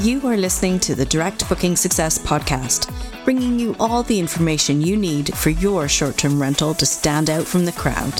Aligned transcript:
You 0.00 0.26
are 0.28 0.36
listening 0.38 0.80
to 0.80 0.94
the 0.94 1.04
Direct 1.04 1.46
Booking 1.46 1.76
Success 1.76 2.18
podcast, 2.18 2.90
bringing 3.22 3.58
you 3.58 3.76
all 3.78 4.02
the 4.02 4.18
information 4.18 4.80
you 4.80 4.96
need 4.96 5.36
for 5.36 5.50
your 5.50 5.88
short 5.88 6.16
term 6.16 6.40
rental 6.40 6.72
to 6.72 6.86
stand 6.86 7.28
out 7.28 7.46
from 7.46 7.66
the 7.66 7.72
crowd. 7.72 8.18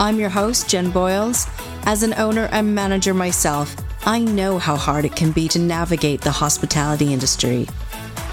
I'm 0.00 0.18
your 0.18 0.28
host, 0.28 0.68
Jen 0.68 0.90
Boyles. 0.90 1.46
As 1.84 2.02
an 2.02 2.14
owner 2.14 2.48
and 2.50 2.74
manager 2.74 3.14
myself, 3.14 3.76
I 4.04 4.18
know 4.18 4.58
how 4.58 4.74
hard 4.74 5.04
it 5.04 5.14
can 5.14 5.30
be 5.30 5.46
to 5.50 5.60
navigate 5.60 6.20
the 6.20 6.32
hospitality 6.32 7.12
industry. 7.12 7.68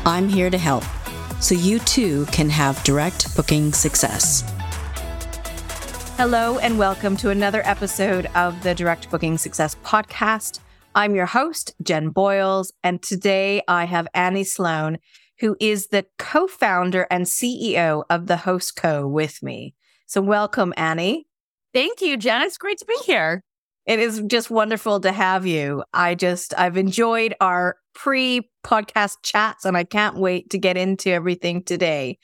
I'm 0.04 0.28
here 0.28 0.50
to 0.50 0.58
help 0.58 0.84
so 1.40 1.54
you 1.54 1.78
too 1.78 2.26
can 2.32 2.50
have 2.50 2.84
direct 2.84 3.36
booking 3.36 3.74
success. 3.74 4.42
Hello, 6.18 6.58
and 6.58 6.80
welcome 6.80 7.16
to 7.18 7.30
another 7.30 7.62
episode 7.64 8.26
of 8.34 8.64
the 8.64 8.74
Direct 8.74 9.12
Booking 9.12 9.38
Success 9.38 9.76
podcast. 9.84 10.62
I'm 10.94 11.16
your 11.16 11.26
host, 11.26 11.74
Jen 11.82 12.10
Boyles, 12.10 12.74
and 12.84 13.02
today 13.02 13.62
I 13.66 13.86
have 13.86 14.10
Annie 14.14 14.44
Sloan, 14.44 14.98
who 15.40 15.56
is 15.62 15.88
the 15.88 16.06
co 16.20 16.48
founder 16.48 17.08
and 17.10 17.26
CEO 17.26 18.04
of 18.10 18.28
the 18.28 18.36
Host 18.36 18.76
Co. 18.76 19.08
with 19.08 19.42
me. 19.42 19.74
So, 20.06 20.20
welcome, 20.20 20.74
Annie. 20.76 21.28
Thank 21.74 22.02
you, 22.02 22.18
Jen. 22.18 22.42
It's 22.42 22.58
great 22.58 22.78
to 22.80 22.86
be 22.86 22.98
here. 23.06 23.42
It 23.86 24.00
is 24.00 24.22
just 24.28 24.52
wonderful 24.52 25.00
to 25.00 25.14
have 25.14 25.46
you. 25.48 25.86
I 25.94 26.14
just, 26.14 26.54
I've 26.58 26.76
enjoyed 26.76 27.36
our 27.40 27.78
pre 27.96 28.50
podcast 28.66 29.16
chats 29.24 29.64
and 29.64 29.78
I 29.78 29.86
can't 29.86 30.18
wait 30.18 30.50
to 30.50 30.58
get 30.58 30.76
into 30.76 31.10
everything 31.10 31.64
today. 31.64 32.18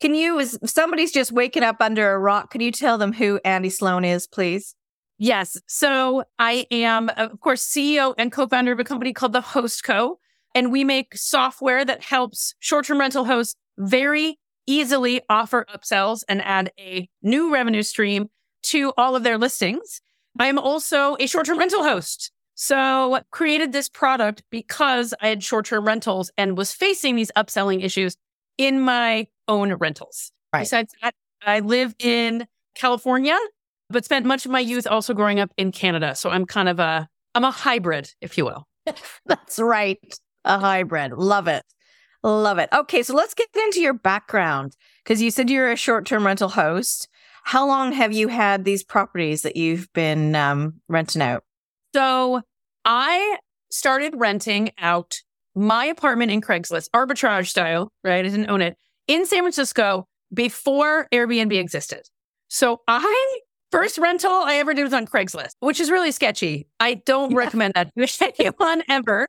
Can 0.00 0.14
you, 0.14 0.38
if 0.38 0.56
somebody's 0.66 1.12
just 1.12 1.32
waking 1.32 1.64
up 1.64 1.76
under 1.80 2.12
a 2.12 2.18
rock, 2.20 2.52
can 2.52 2.60
you 2.60 2.70
tell 2.70 2.96
them 2.96 3.12
who 3.12 3.40
Annie 3.44 3.70
Sloan 3.70 4.04
is, 4.04 4.28
please? 4.28 4.76
Yes. 5.18 5.60
So 5.66 6.24
I 6.38 6.66
am, 6.70 7.08
uh, 7.10 7.28
of 7.30 7.40
course, 7.40 7.66
CEO 7.66 8.14
and 8.18 8.32
co 8.32 8.46
founder 8.46 8.72
of 8.72 8.80
a 8.80 8.84
company 8.84 9.12
called 9.12 9.32
the 9.32 9.40
Host 9.40 9.84
Co. 9.84 10.18
And 10.54 10.70
we 10.70 10.84
make 10.84 11.16
software 11.16 11.84
that 11.84 12.02
helps 12.02 12.54
short 12.60 12.86
term 12.86 13.00
rental 13.00 13.24
hosts 13.24 13.56
very 13.78 14.38
easily 14.66 15.20
offer 15.28 15.66
upsells 15.74 16.22
and 16.28 16.42
add 16.42 16.72
a 16.78 17.08
new 17.22 17.52
revenue 17.52 17.82
stream 17.82 18.28
to 18.62 18.92
all 18.96 19.14
of 19.14 19.22
their 19.22 19.38
listings. 19.38 20.00
I 20.38 20.46
am 20.46 20.58
also 20.58 21.16
a 21.20 21.26
short 21.26 21.46
term 21.46 21.58
rental 21.58 21.84
host. 21.84 22.32
So 22.56 23.20
created 23.30 23.72
this 23.72 23.88
product 23.88 24.42
because 24.50 25.12
I 25.20 25.28
had 25.28 25.42
short 25.42 25.66
term 25.66 25.86
rentals 25.86 26.30
and 26.36 26.56
was 26.56 26.72
facing 26.72 27.16
these 27.16 27.30
upselling 27.36 27.82
issues 27.84 28.16
in 28.58 28.80
my 28.80 29.26
own 29.48 29.72
rentals. 29.74 30.32
Right. 30.52 30.60
Besides 30.60 30.94
that, 31.02 31.14
I 31.44 31.60
live 31.60 31.94
in 31.98 32.46
California 32.74 33.36
but 33.94 34.04
spent 34.04 34.26
much 34.26 34.44
of 34.44 34.50
my 34.50 34.60
youth 34.60 34.86
also 34.86 35.14
growing 35.14 35.40
up 35.40 35.50
in 35.56 35.72
Canada. 35.72 36.14
So 36.14 36.28
I'm 36.28 36.44
kind 36.44 36.68
of 36.68 36.78
a 36.78 37.08
I'm 37.34 37.44
a 37.44 37.50
hybrid, 37.50 38.10
if 38.20 38.36
you 38.36 38.44
will. 38.44 38.66
That's 39.26 39.58
right. 39.58 39.98
A 40.44 40.58
hybrid. 40.58 41.12
Love 41.12 41.48
it. 41.48 41.62
Love 42.22 42.58
it. 42.58 42.68
Okay, 42.72 43.02
so 43.02 43.14
let's 43.14 43.34
get 43.34 43.48
into 43.54 43.80
your 43.80 43.94
background 43.94 44.76
because 45.02 45.22
you 45.22 45.30
said 45.30 45.50
you're 45.50 45.70
a 45.70 45.76
short-term 45.76 46.26
rental 46.26 46.48
host. 46.48 47.08
How 47.44 47.66
long 47.66 47.92
have 47.92 48.12
you 48.12 48.28
had 48.28 48.64
these 48.64 48.82
properties 48.82 49.42
that 49.42 49.56
you've 49.56 49.92
been 49.92 50.34
um, 50.34 50.80
renting 50.88 51.22
out? 51.22 51.44
So 51.94 52.40
I 52.84 53.38
started 53.70 54.14
renting 54.16 54.70
out 54.78 55.16
my 55.54 55.84
apartment 55.84 56.32
in 56.32 56.40
Craigslist, 56.40 56.88
arbitrage 56.94 57.48
style, 57.48 57.92
right? 58.02 58.24
I 58.24 58.28
didn't 58.28 58.50
own 58.50 58.62
it 58.62 58.76
in 59.06 59.26
San 59.26 59.40
Francisco 59.40 60.08
before 60.32 61.08
Airbnb 61.12 61.52
existed. 61.58 62.02
So 62.48 62.80
I 62.88 63.40
First 63.74 63.98
rental 63.98 64.30
I 64.30 64.58
ever 64.58 64.72
did 64.72 64.84
was 64.84 64.92
on 64.92 65.04
Craigslist, 65.04 65.56
which 65.58 65.80
is 65.80 65.90
really 65.90 66.12
sketchy. 66.12 66.68
I 66.78 66.94
don't 66.94 67.32
yeah. 67.32 67.38
recommend 67.38 67.74
that 67.74 67.90
to 67.96 68.34
anyone 68.38 68.84
ever. 68.88 69.26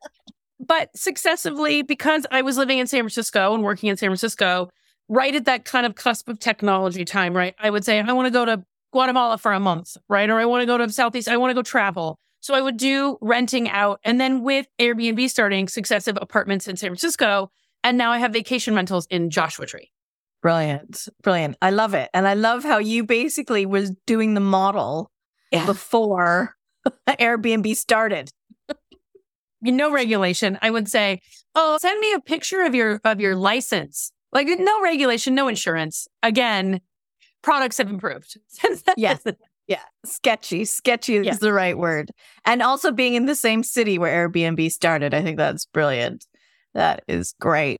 But 0.59 0.95
successively, 0.95 1.81
because 1.81 2.27
I 2.29 2.43
was 2.43 2.55
living 2.55 2.77
in 2.77 2.85
San 2.85 2.99
Francisco 2.99 3.55
and 3.55 3.63
working 3.63 3.89
in 3.89 3.97
San 3.97 4.09
Francisco, 4.09 4.69
right 5.09 5.33
at 5.33 5.45
that 5.45 5.65
kind 5.65 5.87
of 5.87 5.95
cusp 5.95 6.29
of 6.29 6.37
technology 6.37 7.03
time, 7.05 7.35
right? 7.35 7.55
I 7.57 7.71
would 7.71 7.83
say, 7.83 7.99
I 7.99 8.13
want 8.13 8.27
to 8.27 8.31
go 8.31 8.45
to 8.45 8.63
Guatemala 8.93 9.39
for 9.39 9.51
a 9.51 9.59
month, 9.59 9.97
right? 10.09 10.29
Or 10.29 10.37
I 10.37 10.45
want 10.45 10.61
to 10.61 10.67
go 10.67 10.77
to 10.77 10.87
Southeast, 10.91 11.27
I 11.27 11.37
want 11.37 11.49
to 11.49 11.55
go 11.55 11.63
travel. 11.63 12.19
So 12.41 12.53
I 12.53 12.61
would 12.61 12.77
do 12.77 13.17
renting 13.21 13.67
out. 13.67 13.99
And 14.03 14.21
then 14.21 14.43
with 14.43 14.67
Airbnb 14.79 15.27
starting 15.31 15.67
successive 15.67 16.19
apartments 16.21 16.67
in 16.67 16.77
San 16.77 16.91
Francisco, 16.91 17.49
and 17.83 17.97
now 17.97 18.11
I 18.11 18.19
have 18.19 18.31
vacation 18.31 18.75
rentals 18.75 19.07
in 19.07 19.31
Joshua 19.31 19.65
Tree. 19.65 19.89
Brilliant. 20.45 21.09
Brilliant. 21.23 21.57
I 21.59 21.71
love 21.71 21.95
it. 21.95 22.07
And 22.13 22.27
I 22.27 22.35
love 22.35 22.63
how 22.63 22.77
you 22.77 23.03
basically 23.03 23.65
was 23.65 23.89
doing 24.05 24.35
the 24.35 24.39
model 24.39 25.09
yeah. 25.51 25.65
before 25.65 26.53
Airbnb 27.09 27.75
started. 27.75 28.29
no 29.63 29.91
regulation. 29.91 30.59
I 30.61 30.69
would 30.69 30.87
say, 30.87 31.21
"Oh, 31.55 31.79
send 31.81 31.99
me 31.99 32.13
a 32.13 32.19
picture 32.19 32.61
of 32.61 32.75
your 32.75 33.01
of 33.03 33.19
your 33.19 33.35
license." 33.35 34.11
Like 34.31 34.47
no 34.47 34.83
regulation, 34.83 35.33
no 35.33 35.47
insurance. 35.47 36.07
Again, 36.21 36.79
products 37.41 37.79
have 37.79 37.89
improved. 37.89 38.37
yes. 38.97 39.23
Yeah. 39.65 39.81
Sketchy. 40.05 40.65
Sketchy 40.65 41.15
is 41.27 41.39
the 41.39 41.53
right 41.53 41.75
word. 41.75 42.11
And 42.45 42.61
also 42.61 42.91
being 42.91 43.15
in 43.15 43.25
the 43.25 43.33
same 43.33 43.63
city 43.63 43.97
where 43.97 44.29
Airbnb 44.29 44.71
started. 44.71 45.15
I 45.15 45.23
think 45.23 45.37
that's 45.37 45.65
brilliant. 45.65 46.27
That 46.75 47.03
is 47.07 47.33
great. 47.39 47.79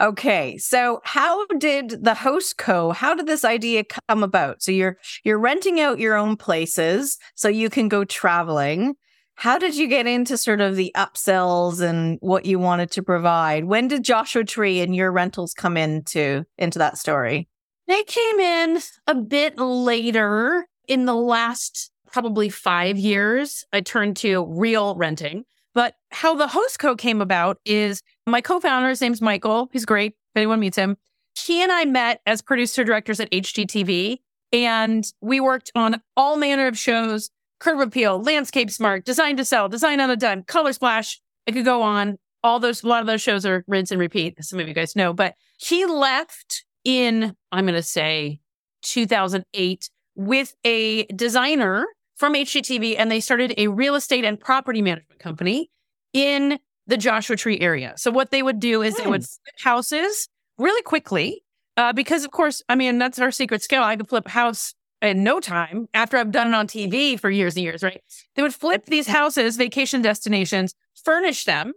Okay. 0.00 0.58
So 0.58 1.00
how 1.04 1.46
did 1.58 2.02
the 2.02 2.14
host 2.14 2.58
co, 2.58 2.90
how 2.90 3.14
did 3.14 3.26
this 3.26 3.44
idea 3.44 3.84
come 4.08 4.24
about? 4.24 4.62
So 4.62 4.72
you're 4.72 4.98
you're 5.22 5.38
renting 5.38 5.80
out 5.80 6.00
your 6.00 6.16
own 6.16 6.36
places 6.36 7.16
so 7.36 7.48
you 7.48 7.70
can 7.70 7.88
go 7.88 8.04
traveling. 8.04 8.96
How 9.36 9.58
did 9.58 9.76
you 9.76 9.86
get 9.86 10.06
into 10.06 10.36
sort 10.36 10.60
of 10.60 10.76
the 10.76 10.92
upsells 10.96 11.80
and 11.80 12.18
what 12.20 12.44
you 12.44 12.58
wanted 12.58 12.90
to 12.92 13.02
provide? 13.02 13.64
When 13.64 13.88
did 13.88 14.04
Joshua 14.04 14.44
Tree 14.44 14.80
and 14.80 14.94
your 14.94 15.12
rentals 15.12 15.54
come 15.54 15.76
into 15.76 16.44
into 16.58 16.78
that 16.80 16.98
story? 16.98 17.48
They 17.86 18.02
came 18.04 18.40
in 18.40 18.80
a 19.06 19.14
bit 19.14 19.58
later 19.58 20.66
in 20.88 21.04
the 21.04 21.14
last 21.14 21.90
probably 22.10 22.48
5 22.48 22.96
years. 22.96 23.64
I 23.72 23.80
turned 23.80 24.16
to 24.18 24.44
real 24.44 24.96
renting. 24.96 25.44
But 25.74 25.94
how 26.10 26.34
the 26.34 26.48
host 26.48 26.78
co 26.78 26.94
came 26.96 27.20
about 27.20 27.58
is 27.64 28.02
my 28.26 28.40
co-founder, 28.40 28.88
his 28.88 29.00
name's 29.00 29.20
Michael. 29.20 29.68
He's 29.72 29.84
great. 29.84 30.12
If 30.12 30.36
anyone 30.36 30.60
meets 30.60 30.76
him, 30.76 30.96
he 31.38 31.62
and 31.62 31.72
I 31.72 31.84
met 31.84 32.20
as 32.26 32.42
producer 32.42 32.84
directors 32.84 33.20
at 33.20 33.30
HGTV, 33.30 34.18
and 34.52 35.04
we 35.20 35.40
worked 35.40 35.72
on 35.74 36.00
all 36.16 36.36
manner 36.36 36.66
of 36.66 36.78
shows: 36.78 37.30
Curb 37.58 37.80
Appeal, 37.80 38.22
Landscape 38.22 38.70
Smart, 38.70 39.04
Design 39.04 39.36
to 39.36 39.44
Sell, 39.44 39.68
Design 39.68 40.00
on 40.00 40.10
a 40.10 40.16
Dime, 40.16 40.44
Color 40.44 40.72
Splash. 40.72 41.20
I 41.48 41.52
could 41.52 41.64
go 41.64 41.82
on. 41.82 42.18
All 42.42 42.60
those, 42.60 42.82
a 42.82 42.88
lot 42.88 43.00
of 43.00 43.06
those 43.06 43.22
shows 43.22 43.46
are 43.46 43.64
rinse 43.66 43.90
and 43.90 43.98
repeat. 43.98 44.36
Some 44.44 44.60
of 44.60 44.68
you 44.68 44.74
guys 44.74 44.94
know, 44.94 45.14
but 45.14 45.34
he 45.56 45.86
left 45.86 46.66
in, 46.84 47.34
I'm 47.50 47.64
going 47.64 47.74
to 47.74 47.82
say 47.82 48.40
2008 48.82 49.88
with 50.14 50.54
a 50.64 51.04
designer 51.06 51.86
from 52.24 52.32
HGTV 52.32 52.94
and 52.96 53.10
they 53.10 53.20
started 53.20 53.52
a 53.58 53.68
real 53.68 53.94
estate 53.94 54.24
and 54.24 54.40
property 54.40 54.80
management 54.80 55.20
company 55.20 55.70
in 56.14 56.58
the 56.86 56.96
Joshua 56.96 57.36
Tree 57.36 57.60
area. 57.60 57.92
So 57.98 58.10
what 58.10 58.30
they 58.30 58.42
would 58.42 58.60
do 58.60 58.80
is 58.80 58.96
they 58.96 59.06
would 59.06 59.20
hmm. 59.20 59.24
flip 59.26 59.54
houses 59.62 60.30
really 60.56 60.80
quickly. 60.84 61.42
Uh, 61.76 61.92
because 61.92 62.24
of 62.24 62.30
course, 62.30 62.62
I 62.66 62.76
mean, 62.76 62.96
that's 62.96 63.18
our 63.18 63.30
secret 63.30 63.62
skill. 63.62 63.82
I 63.82 63.96
could 63.96 64.08
flip 64.08 64.24
a 64.24 64.30
house 64.30 64.72
in 65.02 65.22
no 65.22 65.38
time 65.38 65.86
after 65.92 66.16
I've 66.16 66.30
done 66.30 66.48
it 66.48 66.54
on 66.54 66.66
TV 66.66 67.20
for 67.20 67.28
years 67.28 67.56
and 67.56 67.64
years, 67.64 67.82
right? 67.82 68.00
They 68.36 68.42
would 68.42 68.54
flip 68.54 68.86
these 68.86 69.06
houses, 69.06 69.58
vacation 69.58 70.00
destinations, 70.00 70.74
furnish 71.04 71.44
them, 71.44 71.74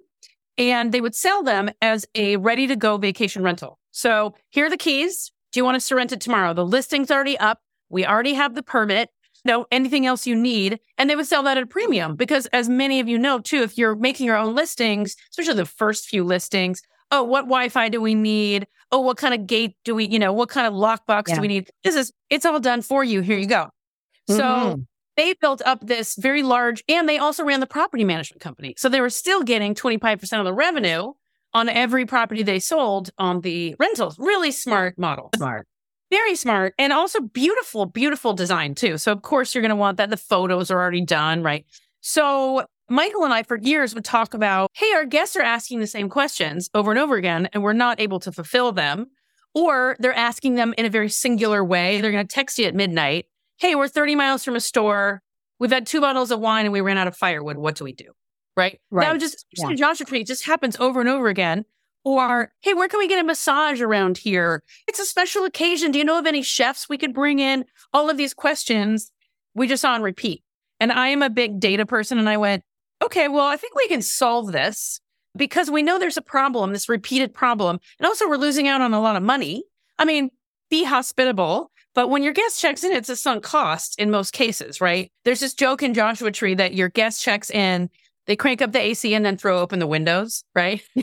and 0.58 0.94
they 0.94 1.02
would 1.02 1.14
sell 1.14 1.44
them 1.44 1.70
as 1.82 2.06
a 2.16 2.38
ready 2.38 2.68
to 2.68 2.78
go 2.78 2.96
vacation 2.96 3.44
rental. 3.44 3.80
So 3.92 4.34
here 4.48 4.68
are 4.68 4.70
the 4.70 4.78
keys. 4.78 5.30
Do 5.52 5.60
you 5.60 5.66
want 5.66 5.76
us 5.76 5.90
to 5.90 5.96
rent 5.96 6.14
it 6.14 6.22
tomorrow? 6.22 6.54
The 6.54 6.66
listing's 6.66 7.12
already 7.12 7.38
up. 7.38 7.60
We 7.90 8.06
already 8.06 8.36
have 8.36 8.56
the 8.56 8.64
permit. 8.64 9.10
No, 9.48 9.66
anything 9.72 10.06
else 10.06 10.28
you 10.28 10.36
need. 10.36 10.80
And 10.98 11.10
they 11.10 11.16
would 11.16 11.26
sell 11.26 11.42
that 11.44 11.58
at 11.58 11.64
a 11.64 11.68
premium 11.68 12.16
because, 12.16 12.48
as 12.48 12.68
many 12.68 13.00
of 13.00 13.08
you 13.08 13.18
know, 13.18 13.40
too, 13.40 13.62
if 13.62 13.78
you're 13.78 13.96
making 13.96 14.26
your 14.26 14.36
own 14.36 14.54
listings, 14.54 15.16
especially 15.32 15.56
the 15.56 15.66
first 15.66 16.06
few 16.08 16.24
listings, 16.24 16.82
oh, 17.12 17.24
what 17.24 17.44
Wi 17.44 17.70
Fi 17.70 17.88
do 17.88 18.02
we 18.02 18.14
need? 18.14 18.68
Oh, 18.92 19.00
what 19.00 19.16
kind 19.16 19.34
of 19.34 19.48
gate 19.48 19.76
do 19.86 19.96
we, 19.96 20.06
you 20.06 20.20
know, 20.20 20.34
what 20.34 20.50
kind 20.50 20.68
of 20.68 20.74
lockbox 20.74 21.30
yeah. 21.30 21.36
do 21.36 21.42
we 21.42 21.48
need? 21.48 21.70
This 21.84 21.96
is, 21.96 22.12
it's 22.30 22.46
all 22.46 22.60
done 22.60 22.82
for 22.82 23.04
you. 23.04 23.22
Here 23.22 23.38
you 23.38 23.48
go. 23.48 23.70
Mm-hmm. 24.30 24.36
So 24.36 24.82
they 25.16 25.34
built 25.34 25.62
up 25.66 25.80
this 25.86 26.16
very 26.16 26.44
large, 26.44 26.84
and 26.90 27.08
they 27.08 27.18
also 27.18 27.46
ran 27.46 27.62
the 27.62 27.68
property 27.68 28.04
management 28.04 28.42
company. 28.42 28.76
So 28.78 28.90
they 28.90 29.02
were 29.02 29.10
still 29.10 29.44
getting 29.44 29.76
25% 29.76 30.40
of 30.40 30.46
the 30.46 30.54
revenue 30.54 31.14
on 31.54 31.70
every 31.70 32.06
property 32.06 32.44
they 32.44 32.60
sold 32.60 33.12
on 33.18 33.42
the 33.42 33.76
rentals. 33.80 34.20
Really 34.20 34.52
smart 34.52 34.98
model. 34.98 35.30
Smart. 35.36 35.68
Very 36.09 36.36
smart. 36.36 36.74
And 36.77 36.94
also 36.94 37.19
beautiful, 37.19 37.86
beautiful 37.86 38.33
design 38.33 38.75
too. 38.75 38.98
So 38.98 39.12
of 39.12 39.21
course 39.21 39.54
you're 39.54 39.62
going 39.62 39.69
to 39.69 39.75
want 39.75 39.98
that. 39.98 40.09
The 40.09 40.18
photos 40.18 40.71
are 40.71 40.80
already 40.80 41.01
done, 41.01 41.44
right? 41.44 41.65
So 42.01 42.65
Michael 42.89 43.25
and 43.25 43.33
I 43.33 43.44
for 43.44 43.57
years 43.57 43.94
would 43.94 44.06
talk 44.06 44.33
about, 44.33 44.69
hey, 44.74 44.94
our 44.94 45.06
guests 45.06 45.36
are 45.36 45.42
asking 45.42 45.80
the 45.80 45.88
same 45.88 46.09
questions 46.09 46.69
over 46.74 46.92
and 46.92 47.00
over 47.00 47.15
again, 47.18 47.50
and 47.51 47.62
we're 47.62 47.74
not 47.74 48.00
able 48.00 48.19
to 48.21 48.31
fulfill 48.31 48.71
them. 48.71 49.07
Or 49.54 49.98
they're 50.00 50.13
asking 50.13 50.56
them 50.56 50.74
in 50.77 50.86
a 50.86 50.89
very 50.89 51.09
singular 51.09 51.63
way. 51.65 52.00
They're 52.00 52.12
going 52.12 52.27
to 52.27 52.33
text 52.33 52.60
you 52.60 52.65
at 52.65 52.75
midnight 52.75 53.25
hey, 53.57 53.75
we're 53.75 53.88
30 53.88 54.15
miles 54.15 54.44
from 54.44 54.56
a 54.56 54.60
store. 54.60 55.21
We've 55.60 55.71
had 55.71 55.86
two 55.86 56.01
bottles 56.01 56.31
of 56.31 56.39
wine 56.39 56.65
and 56.65 56.74
we 56.74 56.81
ran 56.81 56.98
out 56.98 57.07
of 57.07 57.18
firewood. 57.18 57.57
What 57.57 57.75
do 57.75 57.83
we 57.83 57.94
do? 57.94 58.12
Right. 58.56 58.80
right. 58.89 59.06
That 59.06 59.12
would 59.13 59.21
just, 59.21 59.45
yeah. 59.57 59.74
Joshua 59.74 60.06
Tree 60.06 60.24
just 60.24 60.45
happens 60.45 60.77
over 60.77 61.00
and 61.00 61.10
over 61.10 61.27
again. 61.27 61.65
Or, 62.04 62.54
hey, 62.62 62.74
where 62.74 62.88
can 62.88 63.00
we 63.00 63.08
get 63.08 63.20
a 63.20 63.24
massage 63.24 63.82
around 63.82 64.18
here? 64.18 64.64
It's 64.88 65.00
a 65.00 65.06
special 65.06 65.44
occasion. 65.44 65.92
Do 65.92 66.00
you 66.00 66.06
know 66.06 66.20
of 66.20 66.26
any 66.26 66.42
chefs 66.42 66.88
we 66.88 66.98
could 66.98 67.14
bring 67.14 67.40
in? 67.40 67.66
All 67.94 68.10
of 68.10 68.18
these 68.18 68.34
questions 68.34 69.12
we 69.54 69.68
just 69.68 69.82
saw 69.82 69.94
on 69.94 70.02
repeat. 70.02 70.44
And 70.80 70.92
I 70.92 71.10
am 71.10 71.22
a 71.22 71.30
big 71.30 71.60
data 71.60 71.86
person. 71.86 72.18
And 72.18 72.30
I 72.30 72.38
went, 72.38 72.64
okay, 73.04 73.28
well, 73.28 73.46
I 73.46 73.58
think 73.58 73.76
we 73.76 73.88
can 73.88 74.02
solve 74.02 74.52
this 74.52 75.02
because 75.36 75.70
we 75.70 75.84
know 75.84 76.00
there's 76.00 76.18
a 76.18 76.22
problem, 76.22 76.72
this 76.72 76.90
repeated 76.90 77.34
problem. 77.34 77.80
And 78.00 78.08
also, 78.08 78.28
we're 78.28 78.38
losing 78.38 78.68
out 78.68 78.82
on 78.82 78.94
a 78.94 79.02
lot 79.02 79.16
of 79.16 79.24
money. 79.24 79.64
I 80.00 80.06
mean, 80.06 80.30
be 80.70 80.84
hospitable. 80.84 81.72
But 81.94 82.10
when 82.10 82.22
your 82.22 82.34
guest 82.34 82.62
checks 82.62 82.84
in, 82.84 82.92
it's 82.92 83.10
a 83.10 83.16
sunk 83.16 83.44
cost 83.44 84.00
in 84.00 84.12
most 84.12 84.32
cases, 84.32 84.80
right? 84.80 85.12
There's 85.26 85.40
this 85.40 85.56
joke 85.56 85.82
in 85.82 85.96
Joshua 85.96 86.32
Tree 86.32 86.54
that 86.54 86.76
your 86.76 86.90
guest 86.90 87.24
checks 87.24 87.50
in, 87.50 87.90
they 88.27 88.35
crank 88.35 88.62
up 88.62 88.71
the 88.71 88.79
AC 88.79 89.13
and 89.13 89.25
then 89.25 89.38
throw 89.38 89.59
open 89.59 89.79
the 89.79 89.88
windows, 89.88 90.44
right? 90.56 90.81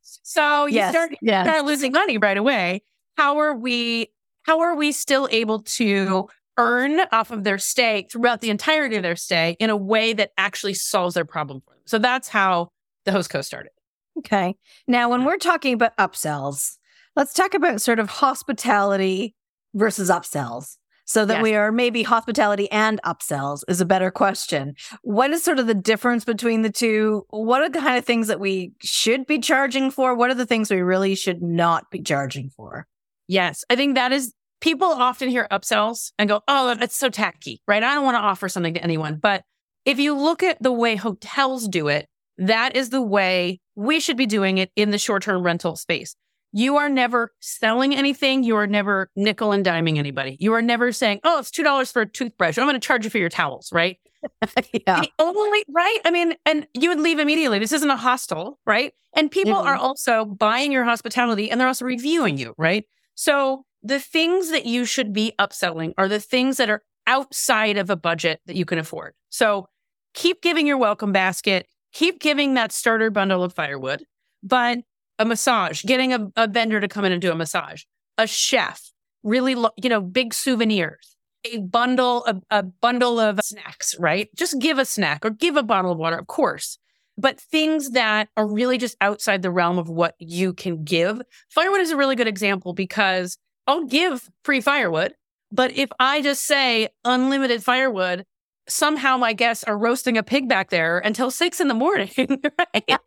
so 0.00 0.66
you 0.66 0.76
yes, 0.76 0.92
start, 0.92 1.16
yes. 1.22 1.46
start 1.46 1.64
losing 1.64 1.92
money 1.92 2.18
right 2.18 2.36
away. 2.36 2.82
How 3.16 3.38
are 3.38 3.54
we? 3.54 4.12
How 4.42 4.60
are 4.60 4.76
we 4.76 4.92
still 4.92 5.28
able 5.30 5.62
to 5.62 6.28
earn 6.56 7.00
off 7.12 7.30
of 7.30 7.44
their 7.44 7.58
stay 7.58 8.06
throughout 8.10 8.40
the 8.40 8.50
entirety 8.50 8.96
of 8.96 9.02
their 9.02 9.16
stay 9.16 9.56
in 9.58 9.70
a 9.70 9.76
way 9.76 10.12
that 10.12 10.30
actually 10.38 10.74
solves 10.74 11.14
their 11.14 11.24
problem 11.24 11.60
for 11.60 11.72
them? 11.72 11.82
So 11.86 11.98
that's 11.98 12.28
how 12.28 12.68
the 13.04 13.12
host 13.12 13.30
co 13.30 13.42
started. 13.42 13.72
Okay. 14.18 14.54
Now, 14.86 15.10
when 15.10 15.24
we're 15.24 15.36
talking 15.36 15.74
about 15.74 15.96
upsells, 15.96 16.76
Let's 17.16 17.32
talk 17.32 17.54
about 17.54 17.80
sort 17.80 17.98
of 17.98 18.10
hospitality 18.10 19.34
versus 19.72 20.10
upsells. 20.10 20.76
So 21.06 21.24
that 21.24 21.34
yes. 21.34 21.42
we 21.42 21.54
are 21.54 21.70
maybe 21.70 22.02
hospitality 22.02 22.70
and 22.72 23.00
upsells 23.04 23.62
is 23.68 23.80
a 23.80 23.86
better 23.86 24.10
question. 24.10 24.74
What 25.02 25.30
is 25.30 25.42
sort 25.42 25.60
of 25.60 25.68
the 25.68 25.74
difference 25.74 26.24
between 26.24 26.62
the 26.62 26.70
two? 26.70 27.24
What 27.30 27.62
are 27.62 27.68
the 27.68 27.78
kind 27.78 27.96
of 27.96 28.04
things 28.04 28.26
that 28.26 28.40
we 28.40 28.72
should 28.82 29.24
be 29.24 29.38
charging 29.38 29.92
for? 29.92 30.14
What 30.16 30.30
are 30.30 30.34
the 30.34 30.46
things 30.46 30.68
we 30.68 30.80
really 30.80 31.14
should 31.14 31.42
not 31.42 31.90
be 31.92 32.02
charging 32.02 32.50
for? 32.50 32.88
Yes, 33.28 33.64
I 33.70 33.76
think 33.76 33.94
that 33.94 34.10
is 34.10 34.34
people 34.60 34.88
often 34.88 35.28
hear 35.28 35.46
upsells 35.50 36.10
and 36.18 36.28
go, 36.28 36.42
oh, 36.48 36.74
that's 36.74 36.96
so 36.96 37.08
tacky, 37.08 37.62
right? 37.68 37.82
I 37.82 37.94
don't 37.94 38.04
want 38.04 38.16
to 38.16 38.20
offer 38.20 38.48
something 38.48 38.74
to 38.74 38.82
anyone. 38.82 39.16
But 39.16 39.44
if 39.84 40.00
you 40.00 40.14
look 40.14 40.42
at 40.42 40.60
the 40.60 40.72
way 40.72 40.96
hotels 40.96 41.68
do 41.68 41.86
it, 41.86 42.08
that 42.38 42.74
is 42.74 42.90
the 42.90 43.02
way 43.02 43.60
we 43.76 44.00
should 44.00 44.16
be 44.16 44.26
doing 44.26 44.58
it 44.58 44.70
in 44.74 44.90
the 44.90 44.98
short 44.98 45.22
term 45.22 45.42
rental 45.42 45.76
space. 45.76 46.16
You 46.56 46.78
are 46.78 46.88
never 46.88 47.34
selling 47.40 47.94
anything. 47.94 48.42
You 48.42 48.56
are 48.56 48.66
never 48.66 49.10
nickel 49.14 49.52
and 49.52 49.62
diming 49.62 49.98
anybody. 49.98 50.38
You 50.40 50.54
are 50.54 50.62
never 50.62 50.90
saying, 50.90 51.20
oh, 51.22 51.38
it's 51.38 51.50
$2 51.50 51.92
for 51.92 52.00
a 52.00 52.06
toothbrush. 52.06 52.56
I'm 52.56 52.64
going 52.64 52.72
to 52.72 52.80
charge 52.80 53.04
you 53.04 53.10
for 53.10 53.18
your 53.18 53.28
towels, 53.28 53.70
right? 53.74 53.98
yeah. 54.72 55.02
The 55.02 55.10
only, 55.18 55.64
right? 55.68 55.98
I 56.06 56.10
mean, 56.10 56.34
and 56.46 56.66
you 56.72 56.88
would 56.88 56.98
leave 56.98 57.18
immediately. 57.18 57.58
This 57.58 57.72
isn't 57.72 57.90
a 57.90 57.96
hostel, 57.96 58.58
right? 58.64 58.94
And 59.14 59.30
people 59.30 59.52
mm-hmm. 59.52 59.68
are 59.68 59.76
also 59.76 60.24
buying 60.24 60.72
your 60.72 60.84
hospitality 60.84 61.50
and 61.50 61.60
they're 61.60 61.68
also 61.68 61.84
reviewing 61.84 62.38
you, 62.38 62.54
right? 62.56 62.86
So 63.14 63.66
the 63.82 64.00
things 64.00 64.50
that 64.50 64.64
you 64.64 64.86
should 64.86 65.12
be 65.12 65.34
upselling 65.38 65.92
are 65.98 66.08
the 66.08 66.20
things 66.20 66.56
that 66.56 66.70
are 66.70 66.82
outside 67.06 67.76
of 67.76 67.90
a 67.90 67.96
budget 67.96 68.40
that 68.46 68.56
you 68.56 68.64
can 68.64 68.78
afford. 68.78 69.12
So 69.28 69.68
keep 70.14 70.40
giving 70.40 70.66
your 70.66 70.78
welcome 70.78 71.12
basket, 71.12 71.66
keep 71.92 72.18
giving 72.18 72.54
that 72.54 72.72
starter 72.72 73.10
bundle 73.10 73.44
of 73.44 73.52
firewood, 73.52 74.06
but 74.42 74.78
a 75.18 75.24
massage, 75.24 75.82
getting 75.82 76.12
a, 76.12 76.30
a 76.36 76.46
vendor 76.46 76.80
to 76.80 76.88
come 76.88 77.04
in 77.04 77.12
and 77.12 77.22
do 77.22 77.32
a 77.32 77.34
massage, 77.34 77.82
a 78.18 78.26
chef, 78.26 78.90
really, 79.22 79.54
lo- 79.54 79.70
you 79.76 79.88
know, 79.88 80.00
big 80.00 80.34
souvenirs, 80.34 81.16
a 81.44 81.58
bundle, 81.58 82.24
a, 82.26 82.36
a 82.50 82.62
bundle 82.62 83.18
of 83.18 83.40
snacks, 83.42 83.96
right? 83.98 84.28
Just 84.34 84.60
give 84.60 84.78
a 84.78 84.84
snack 84.84 85.24
or 85.24 85.30
give 85.30 85.56
a 85.56 85.62
bottle 85.62 85.92
of 85.92 85.98
water, 85.98 86.16
of 86.16 86.26
course. 86.26 86.78
But 87.18 87.40
things 87.40 87.92
that 87.92 88.28
are 88.36 88.46
really 88.46 88.76
just 88.76 88.96
outside 89.00 89.40
the 89.40 89.50
realm 89.50 89.78
of 89.78 89.88
what 89.88 90.14
you 90.18 90.52
can 90.52 90.84
give. 90.84 91.22
Firewood 91.48 91.80
is 91.80 91.90
a 91.90 91.96
really 91.96 92.14
good 92.14 92.28
example 92.28 92.74
because 92.74 93.38
I'll 93.66 93.84
give 93.84 94.28
free 94.44 94.60
firewood. 94.60 95.14
But 95.50 95.72
if 95.72 95.88
I 95.98 96.20
just 96.20 96.44
say 96.44 96.88
unlimited 97.04 97.64
firewood, 97.64 98.26
somehow 98.68 99.16
my 99.16 99.32
guests 99.32 99.64
are 99.64 99.78
roasting 99.78 100.18
a 100.18 100.22
pig 100.22 100.48
back 100.48 100.70
there 100.70 100.98
until 100.98 101.30
six 101.30 101.60
in 101.60 101.68
the 101.68 101.74
morning, 101.74 102.10
right? 102.58 102.98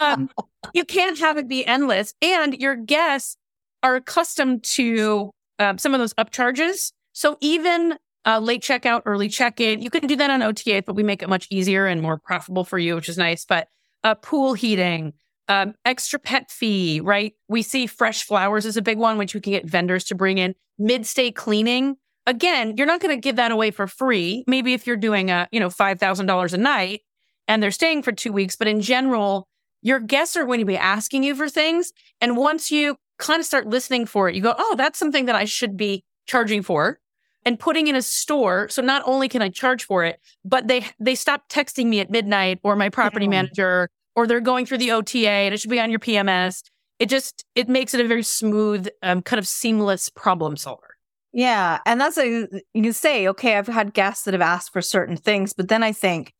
um, 0.00 0.30
you 0.74 0.84
can't 0.84 1.18
have 1.18 1.36
it 1.36 1.48
be 1.48 1.66
endless. 1.66 2.14
And 2.22 2.54
your 2.54 2.76
guests 2.76 3.36
are 3.82 3.96
accustomed 3.96 4.64
to 4.64 5.30
um, 5.58 5.78
some 5.78 5.94
of 5.94 6.00
those 6.00 6.14
upcharges. 6.14 6.92
So 7.12 7.36
even 7.40 7.96
uh, 8.26 8.40
late 8.40 8.62
checkout, 8.62 9.02
early 9.06 9.28
check 9.28 9.60
in, 9.60 9.80
you 9.80 9.90
can 9.90 10.06
do 10.06 10.16
that 10.16 10.30
on 10.30 10.42
OTA, 10.42 10.82
but 10.86 10.96
we 10.96 11.02
make 11.02 11.22
it 11.22 11.28
much 11.28 11.46
easier 11.50 11.86
and 11.86 12.02
more 12.02 12.18
profitable 12.18 12.64
for 12.64 12.78
you, 12.78 12.94
which 12.94 13.08
is 13.08 13.18
nice. 13.18 13.44
But 13.44 13.68
uh, 14.02 14.14
pool 14.16 14.54
heating, 14.54 15.12
um, 15.48 15.74
extra 15.84 16.18
pet 16.18 16.50
fee, 16.50 17.00
right? 17.00 17.34
We 17.48 17.62
see 17.62 17.86
fresh 17.86 18.24
flowers 18.24 18.66
is 18.66 18.76
a 18.76 18.82
big 18.82 18.98
one, 18.98 19.18
which 19.18 19.34
we 19.34 19.40
can 19.40 19.52
get 19.52 19.66
vendors 19.66 20.04
to 20.04 20.14
bring 20.14 20.38
in. 20.38 20.54
Mid 20.78 21.06
stay 21.06 21.30
cleaning 21.30 21.96
again, 22.26 22.76
you're 22.76 22.86
not 22.86 23.00
going 23.00 23.16
to 23.16 23.20
give 23.20 23.36
that 23.36 23.52
away 23.52 23.70
for 23.70 23.86
free. 23.86 24.44
Maybe 24.46 24.74
if 24.74 24.86
you're 24.86 24.96
doing 24.96 25.30
a, 25.30 25.48
you 25.52 25.60
know, 25.60 25.68
$5,000 25.68 26.52
a 26.52 26.56
night 26.56 27.02
and 27.48 27.62
they're 27.62 27.70
staying 27.70 28.02
for 28.02 28.12
two 28.12 28.32
weeks, 28.32 28.56
but 28.56 28.68
in 28.68 28.80
general, 28.80 29.48
your 29.82 30.00
guests 30.00 30.36
are 30.36 30.44
going 30.44 30.58
to 30.58 30.66
be 30.66 30.76
asking 30.76 31.22
you 31.22 31.34
for 31.34 31.48
things. 31.48 31.92
And 32.20 32.36
once 32.36 32.70
you 32.70 32.96
kind 33.18 33.40
of 33.40 33.46
start 33.46 33.68
listening 33.68 34.06
for 34.06 34.28
it, 34.28 34.34
you 34.34 34.42
go, 34.42 34.54
oh, 34.58 34.74
that's 34.76 34.98
something 34.98 35.26
that 35.26 35.36
I 35.36 35.44
should 35.44 35.76
be 35.76 36.04
charging 36.26 36.62
for 36.62 36.98
and 37.44 37.58
putting 37.58 37.86
in 37.86 37.94
a 37.94 38.02
store. 38.02 38.68
So 38.68 38.82
not 38.82 39.02
only 39.06 39.28
can 39.28 39.42
I 39.42 39.48
charge 39.48 39.84
for 39.84 40.04
it, 40.04 40.20
but 40.44 40.66
they, 40.66 40.84
they 40.98 41.14
stop 41.14 41.48
texting 41.48 41.86
me 41.86 42.00
at 42.00 42.10
midnight 42.10 42.58
or 42.64 42.74
my 42.74 42.88
property 42.88 43.26
yeah. 43.26 43.30
manager, 43.30 43.88
or 44.16 44.26
they're 44.26 44.40
going 44.40 44.66
through 44.66 44.78
the 44.78 44.90
OTA 44.90 45.28
and 45.28 45.54
it 45.54 45.60
should 45.60 45.70
be 45.70 45.80
on 45.80 45.90
your 45.90 46.00
PMS. 46.00 46.62
It 46.98 47.08
just, 47.08 47.44
it 47.54 47.68
makes 47.68 47.94
it 47.94 48.00
a 48.00 48.08
very 48.08 48.22
smooth, 48.22 48.88
um, 49.02 49.22
kind 49.22 49.38
of 49.38 49.46
seamless 49.46 50.08
problem 50.08 50.56
solver. 50.56 50.85
Yeah. 51.36 51.80
And 51.84 52.00
that's 52.00 52.16
a, 52.16 52.48
you 52.72 52.82
can 52.82 52.94
say, 52.94 53.28
okay, 53.28 53.58
I've 53.58 53.66
had 53.66 53.92
guests 53.92 54.24
that 54.24 54.32
have 54.32 54.40
asked 54.40 54.72
for 54.72 54.80
certain 54.80 55.18
things, 55.18 55.52
but 55.52 55.68
then 55.68 55.82
I 55.82 55.92
think, 55.92 56.32